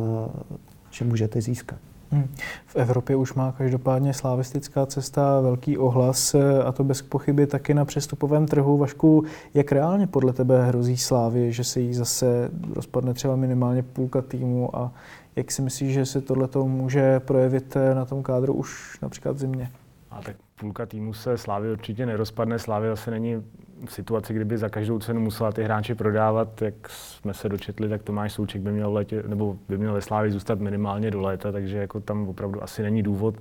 [0.90, 1.78] že můžete získat.
[2.10, 2.34] Hmm.
[2.66, 7.84] V Evropě už má každopádně slavistická cesta velký ohlas a to bez pochyby taky na
[7.84, 8.78] přestupovém trhu.
[8.78, 14.22] Vašku, jak reálně podle tebe hrozí Slávy, že se jí zase rozpadne třeba minimálně půlka
[14.22, 14.92] týmu a
[15.36, 19.70] jak si myslíš, že se tohle může projevit na tom kádru už například v zimě?
[20.10, 22.58] A tak půlka týmu se Slávy určitě nerozpadne.
[22.58, 23.42] Slávy zase není
[23.86, 28.02] v situaci, kdyby za každou cenu musela ty hráče prodávat, jak jsme se dočetli, tak
[28.02, 31.78] Tomáš Souček by měl, letě, nebo by měl ve Slávě zůstat minimálně do léta, takže
[31.78, 33.34] jako tam opravdu asi není důvod.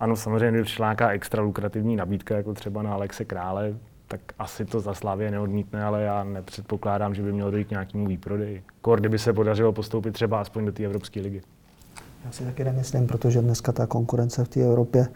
[0.00, 3.74] Ano, samozřejmě, když přišla nějaká extra lukrativní nabídka, jako třeba na Alexe Krále,
[4.08, 8.06] tak asi to za Slávě neodmítne, ale já nepředpokládám, že by mělo dojít k nějakému
[8.06, 8.62] výprodeji.
[8.80, 11.40] Kor, kdyby se podařilo postoupit třeba aspoň do té Evropské ligy.
[12.24, 15.08] Já si taky nemyslím, protože dneska ta konkurence v té Evropě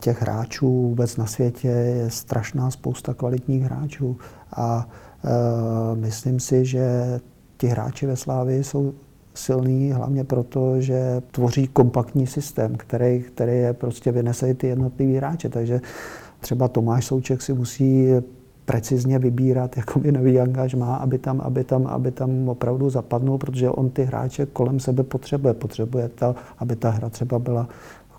[0.00, 4.18] těch hráčů vůbec na světě je strašná spousta kvalitních hráčů
[4.52, 4.88] a
[5.24, 6.86] e, myslím si, že
[7.56, 8.94] ti hráči ve Slávii jsou
[9.34, 15.48] silný hlavně proto, že tvoří kompaktní systém, který, který je prostě vynesejí ty jednotlivý hráče.
[15.48, 15.80] Takže
[16.40, 18.08] třeba Tomáš Souček si musí
[18.66, 23.90] precizně vybírat jakoby nový angažmá, aby tam, aby, tam, aby tam opravdu zapadnul, protože on
[23.90, 25.54] ty hráče kolem sebe potřebuje.
[25.54, 27.68] Potřebuje to, aby ta hra třeba byla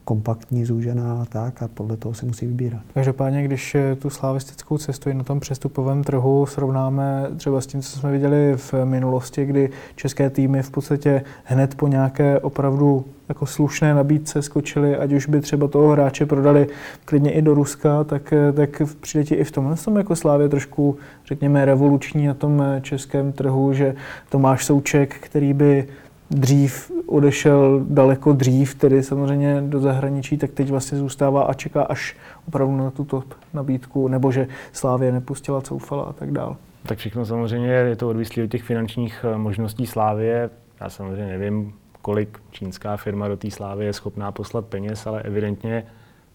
[0.08, 2.82] kompaktní, zúžená a tak a podle toho si musí vybírat.
[2.94, 8.00] Každopádně, když tu slavistickou cestu i na tom přestupovém trhu srovnáme třeba s tím, co
[8.00, 13.94] jsme viděli v minulosti, kdy české týmy v podstatě hned po nějaké opravdu jako slušné
[13.94, 16.68] nabídce skočili, ať už by třeba toho hráče prodali
[17.06, 20.98] klidně i do Ruska, tak, tak přijde ti i v tomhle tom jako Slávě trošku,
[21.26, 23.96] řekněme, revoluční na tom českém trhu, že
[24.30, 25.88] Tomáš Souček, který by
[26.32, 32.16] dřív odešel daleko dřív, tedy samozřejmě do zahraničí, tak teď vlastně zůstává a čeká až
[32.48, 36.58] opravdu na tu top nabídku, nebo že Slávě nepustila, coufala a tak dál.
[36.86, 40.50] Tak všechno samozřejmě je to odvislé od těch finančních eh, možností Slávě.
[40.82, 45.84] Já samozřejmě nevím, kolik čínská firma do té Slávy je schopná poslat peněz, ale evidentně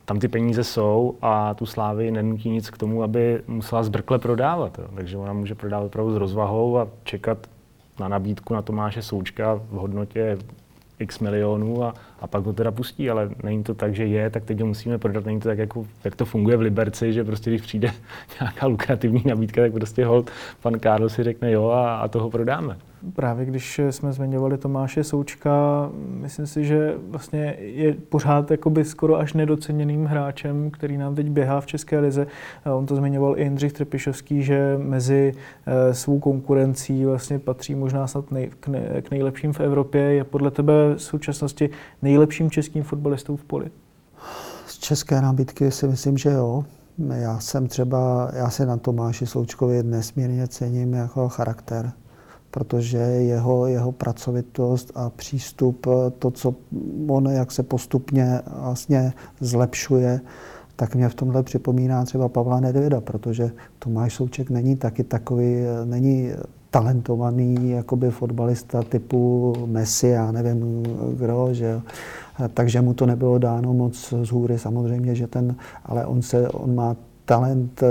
[0.05, 4.79] tam ty peníze jsou a tu Slávy nenutí nic k tomu, aby musela zbrkle prodávat.
[4.79, 4.85] Jo.
[4.95, 7.47] Takže ona může prodávat opravdu s rozvahou a čekat
[8.03, 10.39] na nabídku na Tomáše Součka v hodnotě
[10.99, 14.45] x milionů a, a pak ho teda pustí, ale není to tak, že je, tak
[14.45, 17.51] teď ho musíme prodat, není to tak, jako, jak to funguje v Liberci, že prostě
[17.51, 17.93] když přijde
[18.41, 20.31] nějaká lukrativní nabídka, tak prostě hold,
[20.63, 22.77] pan Karl si řekne jo a, a toho prodáme.
[23.13, 29.33] Právě když jsme zmiňovali Tomáše Součka, myslím si, že vlastně je pořád jakoby skoro až
[29.33, 32.27] nedoceněným hráčem, který nám teď běhá v České lize.
[32.65, 35.35] On to zmiňoval i Jindřich Trpišovský, že mezi
[35.67, 40.03] eh, svou konkurencí vlastně patří možná snad nej, k, ne, k nejlepším v Evropě.
[40.03, 41.71] Je podle tebe v současnosti
[42.03, 43.71] nejlepším českým fotbalistou v poli?
[44.83, 46.65] české nabídky si myslím, že jo.
[47.15, 51.93] Já jsem třeba, já se na Tomáši Sloučkovi nesmírně cením jako charakter,
[52.53, 55.87] protože jeho, jeho pracovitost a přístup,
[56.19, 56.55] to, co
[57.09, 60.21] on, jak se postupně vlastně zlepšuje,
[60.77, 66.31] tak mě v tomhle připomíná třeba Pavla Nedvěda, protože Tomáš Souček není taky takový, není
[66.71, 70.83] talentovaný jakoby fotbalista typu Messi, já nevím
[71.17, 71.81] kdo, že.
[72.55, 76.75] Takže mu to nebylo dáno moc z hůry, samozřejmě, že ten, ale on, se, on
[76.75, 77.87] má talent eh,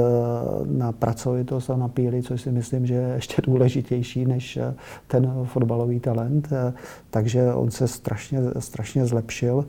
[0.65, 4.73] na pracovitost a na píly, což si myslím, že je ještě důležitější než eh,
[5.07, 6.47] ten fotbalový talent.
[6.51, 6.73] Eh,
[7.09, 9.65] takže on se strašně, strašně zlepšil.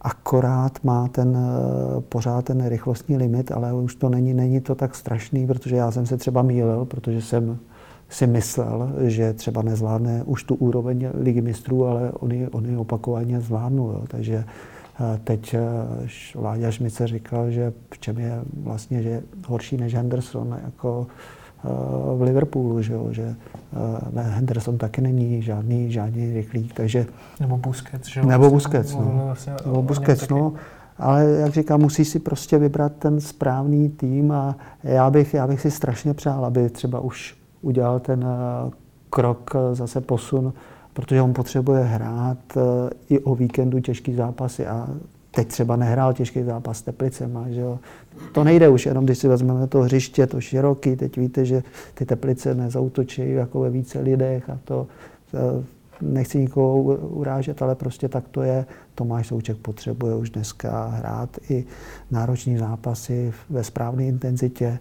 [0.00, 1.38] Akorát má ten,
[2.08, 6.06] pořád ten rychlostní limit, ale už to není, není to tak strašný, protože já jsem
[6.06, 7.58] se třeba mýlil, protože jsem
[8.08, 13.88] si myslel, že třeba nezvládne už tu úroveň ligy mistrů, ale oni, oni opakovaně zvládnou.
[13.88, 14.04] Jo.
[14.08, 14.44] Takže
[15.24, 15.60] teď eh,
[16.40, 21.06] Láďa Šmice říkal, že v čem je vlastně že horší než Henderson jako
[21.64, 21.68] eh,
[22.16, 23.34] v Liverpoolu, že, jo, že
[24.14, 27.06] Henderson taky není žádný, žádný rychlík, takže...
[27.40, 29.22] Nebo Busquets, že Nebo Busquets, no.
[29.24, 30.52] Vlastně nebo Busquets, no.
[30.98, 35.60] Ale jak říkám, musí si prostě vybrat ten správný tým a já bych, já bych
[35.60, 38.70] si strašně přál, aby třeba už udělal ten eh,
[39.10, 40.52] krok, eh, zase posun,
[40.92, 42.60] protože on potřebuje hrát eh,
[43.08, 44.88] i o víkendu těžký zápasy a
[45.30, 47.78] teď třeba nehrál těžký zápas s Teplicema, že jo.
[48.32, 51.62] To nejde už, jenom když si vezmeme to hřiště, to široký, teď víte, že
[51.94, 54.86] ty Teplice nezautočí jako ve více lidech a to,
[56.02, 58.66] nechci nikoho urážet, ale prostě tak to je.
[58.94, 61.64] Tomáš Souček potřebuje už dneska hrát i
[62.10, 64.78] nároční zápasy ve správné intenzitě,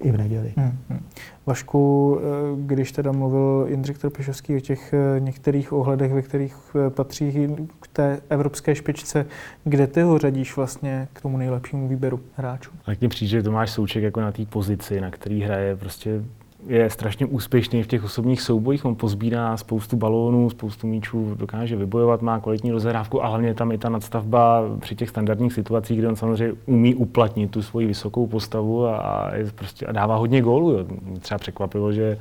[0.00, 0.52] i v neděli.
[0.56, 1.00] Hmm, hmm.
[1.46, 2.22] Vašku, eh,
[2.66, 7.48] když teda mluvil Jindřich Trpišovský o těch eh, některých ohledech, ve kterých eh, patří
[7.80, 9.26] k té evropské špičce,
[9.64, 12.70] kde ty ho řadíš vlastně k tomu nejlepšímu výběru hráčů?
[12.86, 16.22] Tak mně přijde, že Tomáš Souček jako na té pozici, na který hraje, prostě
[16.66, 18.84] je strašně úspěšný v těch osobních soubojích.
[18.84, 23.78] On pozbírá spoustu balónů, spoustu míčů, dokáže vybojovat, má kvalitní rozhrávku a hlavně tam i
[23.78, 28.86] ta nadstavba při těch standardních situacích, kde on samozřejmě umí uplatnit tu svoji vysokou postavu
[28.86, 30.70] a, a, je prostě, a dává hodně gólů.
[30.70, 30.86] Jo.
[31.20, 32.18] Třeba překvapilo, že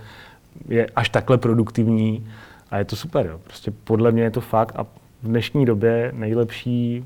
[0.67, 2.27] je až takhle produktivní
[2.71, 3.25] a je to super.
[3.25, 3.39] Jo.
[3.43, 7.03] Prostě podle mě je to fakt a v dnešní době nejlepší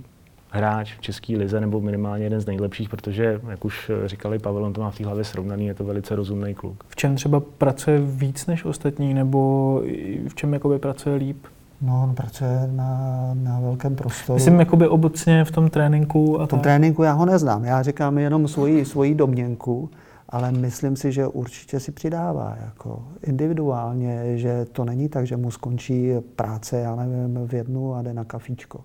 [0.56, 4.74] hráč v české lize, nebo minimálně jeden z nejlepších, protože, jak už říkali Pavel, on
[4.74, 6.84] to má v té hlavě srovnaný, je to velice rozumný kluk.
[6.88, 9.82] V čem třeba pracuje víc než ostatní, nebo
[10.28, 11.45] v čem jakoby pracuje líp?
[11.82, 14.36] No, on pracuje na, na velkém prostoru.
[14.36, 16.41] Myslím jakoby obecně v tom tréninku.
[16.41, 16.64] A v tom tak.
[16.64, 19.89] tréninku já ho neznám, já říkám jenom svoji, svoji domněnku,
[20.30, 25.51] ale myslím si, že určitě si přidává jako individuálně, že to není tak, že mu
[25.51, 28.80] skončí práce, já nevím, v jednu a jde na kafíčko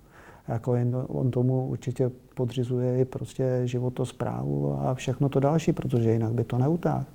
[0.47, 6.33] jako jen on tomu určitě podřizuje i prostě životosprávu a všechno to další, protože jinak
[6.33, 7.05] by to neutáhl.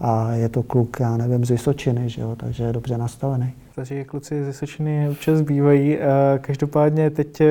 [0.00, 4.04] A je to kluk, já nevím, z Vysočiny, že jo, takže je dobře nastavený takže
[4.04, 5.98] kluci ze Sočiny občas bývají.
[6.40, 7.46] Každopádně teď eh,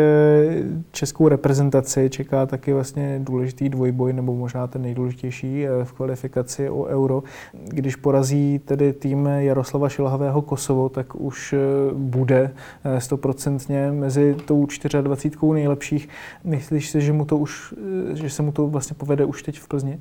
[0.92, 6.84] českou reprezentaci čeká taky vlastně důležitý dvojboj, nebo možná ten nejdůležitější eh, v kvalifikaci o
[6.84, 7.24] euro.
[7.64, 11.58] Když porazí tedy tým Jaroslava Šilhavého Kosovo, tak už eh,
[11.94, 12.52] bude
[12.98, 14.68] stoprocentně mezi tou
[15.02, 16.10] 24 nejlepších.
[16.44, 17.74] Myslíš si, že, mu to už,
[18.14, 20.00] že se mu to vlastně povede už teď v Plzni?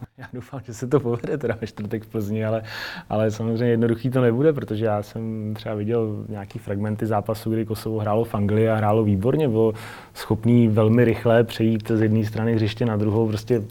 [0.18, 2.62] Já doufám, že se to povede teda ve čtvrtek v Plzni, ale,
[3.08, 7.98] ale samozřejmě jednoduchý to nebude, protože já jsem třeba viděl nějaký fragmenty zápasu, kdy Kosovo
[7.98, 9.72] hrálo v Anglii a hrálo výborně, bylo
[10.14, 13.62] schopný velmi rychle přejít z jedné strany hřiště na druhou, prostě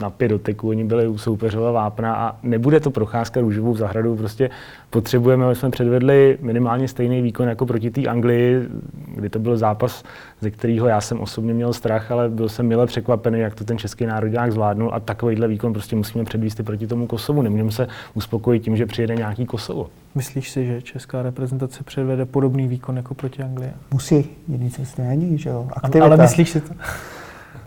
[0.00, 4.50] na pět doteků, oni byli u soupeřova vápna a nebude to procházka růžovou zahradou, prostě
[4.90, 8.68] potřebujeme, aby jsme předvedli minimálně stejný výkon jako proti té Anglii,
[9.14, 10.04] kdy to byl zápas,
[10.40, 13.78] ze kterého já jsem osobně měl strach, ale byl jsem milé překvapený, jak to ten
[13.78, 17.42] český národák zvládnul a takovýhle výkon prostě musíme předvíst proti tomu Kosovu.
[17.42, 19.88] Nemůžeme se uspokojit tím, že přijede nějaký Kosovo.
[20.14, 23.70] Myslíš si, že česká reprezentace předvede podobný výkon jako proti Anglii?
[23.92, 25.68] Musí, jiný cesty není, že jo.
[25.72, 26.06] Aktivita.
[26.06, 26.74] Ale myslíš si to?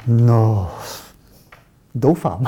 [0.07, 0.71] No,
[1.99, 2.45] Doufám.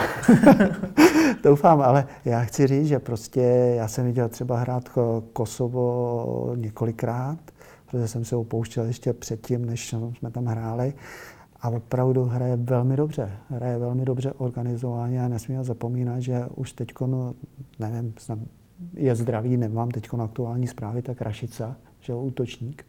[1.44, 3.42] Doufám, ale já chci říct, že prostě
[3.76, 4.90] já jsem viděl třeba hrát
[5.34, 7.40] Kosovo několikrát,
[7.86, 10.94] protože jsem se opouštěl ještě předtím, než jsme tam hráli.
[11.62, 13.32] A opravdu hraje velmi dobře.
[13.50, 17.34] Hraje velmi dobře organizovaně a nesmíme zapomínat, že už teď, no,
[17.80, 18.40] nevím, snad
[18.94, 22.86] je zdravý, nemám teď aktuální zprávy, tak Rašica, že útočník,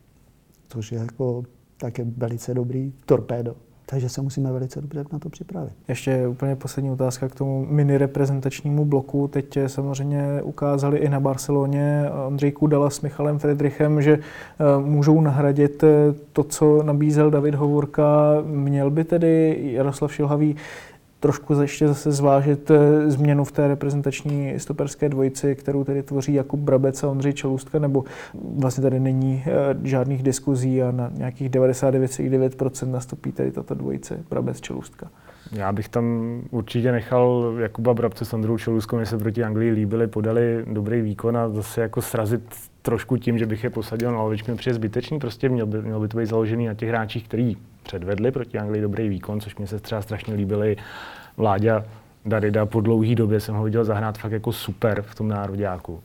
[0.68, 1.42] což je jako
[1.76, 3.56] také velice dobrý torpédo.
[3.90, 5.72] Takže se musíme velice dobře na to připravit.
[5.88, 9.28] Ještě úplně poslední otázka k tomu mini reprezentačnímu bloku.
[9.28, 15.84] Teď samozřejmě ukázali i na Barceloně Ondřej Kudela s Michalem Friedrichem, že eh, můžou nahradit
[15.84, 15.88] eh,
[16.32, 18.34] to, co nabízel David Hovorka.
[18.44, 20.56] Měl by tedy Jaroslav Šilhavý
[21.20, 26.60] trošku ještě zase zvážit eh, změnu v té reprezentační stoperské dvojici, kterou tedy tvoří Jakub
[26.60, 28.04] Brabec a Ondřej Čelůstka, nebo
[28.58, 29.44] vlastně tady není
[29.82, 35.10] žádných diskuzí a na nějakých 99,9% nastupí tady tato dvojice Brabec Čelůstka.
[35.52, 40.06] Já bych tam určitě nechal Jakuba Brabce s Ondrou Čeluskou, mě se proti Anglii líbili,
[40.06, 42.42] podali dobrý výkon a zase jako srazit
[42.82, 46.08] trošku tím, že bych je posadil na lavičku, přijde zbytečný, prostě měl by, měl by
[46.08, 49.80] to být založený na těch hráčích, kteří předvedli proti Anglii dobrý výkon, což mě se
[49.80, 50.76] třeba strašně líbili.
[51.36, 51.84] Vláďa
[52.26, 56.00] Darida po dlouhé době jsem ho viděl zahrát fakt jako super v tom nároďáku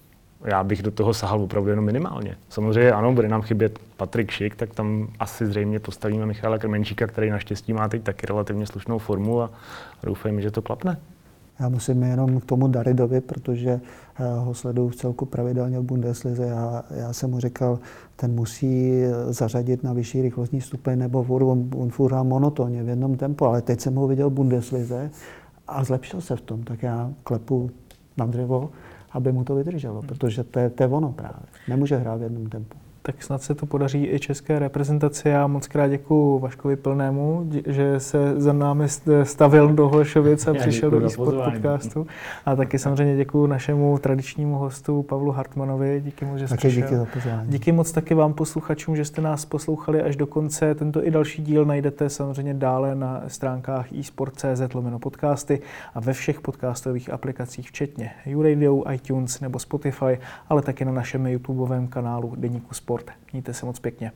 [0.45, 2.37] já bych do toho sahal opravdu jenom minimálně.
[2.49, 7.29] Samozřejmě ano, bude nám chybět Patrik Šik, tak tam asi zřejmě postavíme Michala Krmenčíka, který
[7.29, 9.49] naštěstí má teď taky relativně slušnou formu a
[10.03, 10.97] doufejme, že to klapne.
[11.59, 13.69] Já musím jenom k tomu Daridovi, protože
[14.19, 16.45] eh, ho sleduju v celku pravidelně v Bundeslize.
[16.45, 17.79] Já, já jsem mu říkal,
[18.15, 23.45] ten musí zařadit na vyšší rychlostní stupeň, nebo on, on furt monotónně v jednom tempu,
[23.45, 25.11] ale teď jsem ho viděl v Bundeslize
[25.67, 27.69] a zlepšil se v tom, tak já klepu
[28.17, 28.69] na dřevo
[29.15, 31.47] aby mu to vydrželo, protože to je, to je ono právě.
[31.67, 35.29] Nemůže hrát v jednom tempu tak snad se to podaří i české reprezentaci.
[35.29, 38.85] Já moc krát děkuji Vaškovi Plnému, že se za námi
[39.23, 42.07] stavil do Holešovic a Já přišel do eSport podcastu.
[42.45, 46.01] A taky samozřejmě děkuji našemu tradičnímu hostu Pavlu Hartmanovi.
[46.05, 46.81] Díky moc, že jste přišel.
[46.83, 47.49] Díky, za pozvání.
[47.49, 50.75] díky moc taky vám posluchačům, že jste nás poslouchali až do konce.
[50.75, 55.61] Tento i další díl najdete samozřejmě dále na stránkách eSport.cz lomeno podcasty
[55.95, 61.87] a ve všech podcastových aplikacích, včetně YouRadio, iTunes nebo Spotify, ale taky na našem YouTubeovém
[61.87, 63.11] kanálu Deníku Sport sport.
[63.33, 64.11] Mějte se moc pěkně.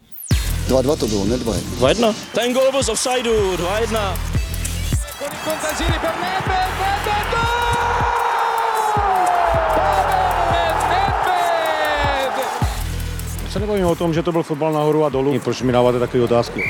[0.68, 1.60] 2-2 to bylo, ne 2-1.
[1.80, 2.16] 2-1.
[2.34, 4.18] Ten gol byl z offsideu, 2-1.
[13.50, 15.40] Se nebavíme o tom, že to byl fotbal nahoru a dolů.
[15.40, 16.64] Proč mi dáváte takové otázky?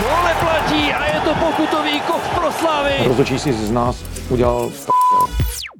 [0.00, 2.94] Gol neplatí a je to pokutový kov pro Slavy.
[3.04, 3.96] Rozhodčí si z nás
[4.28, 4.70] udělal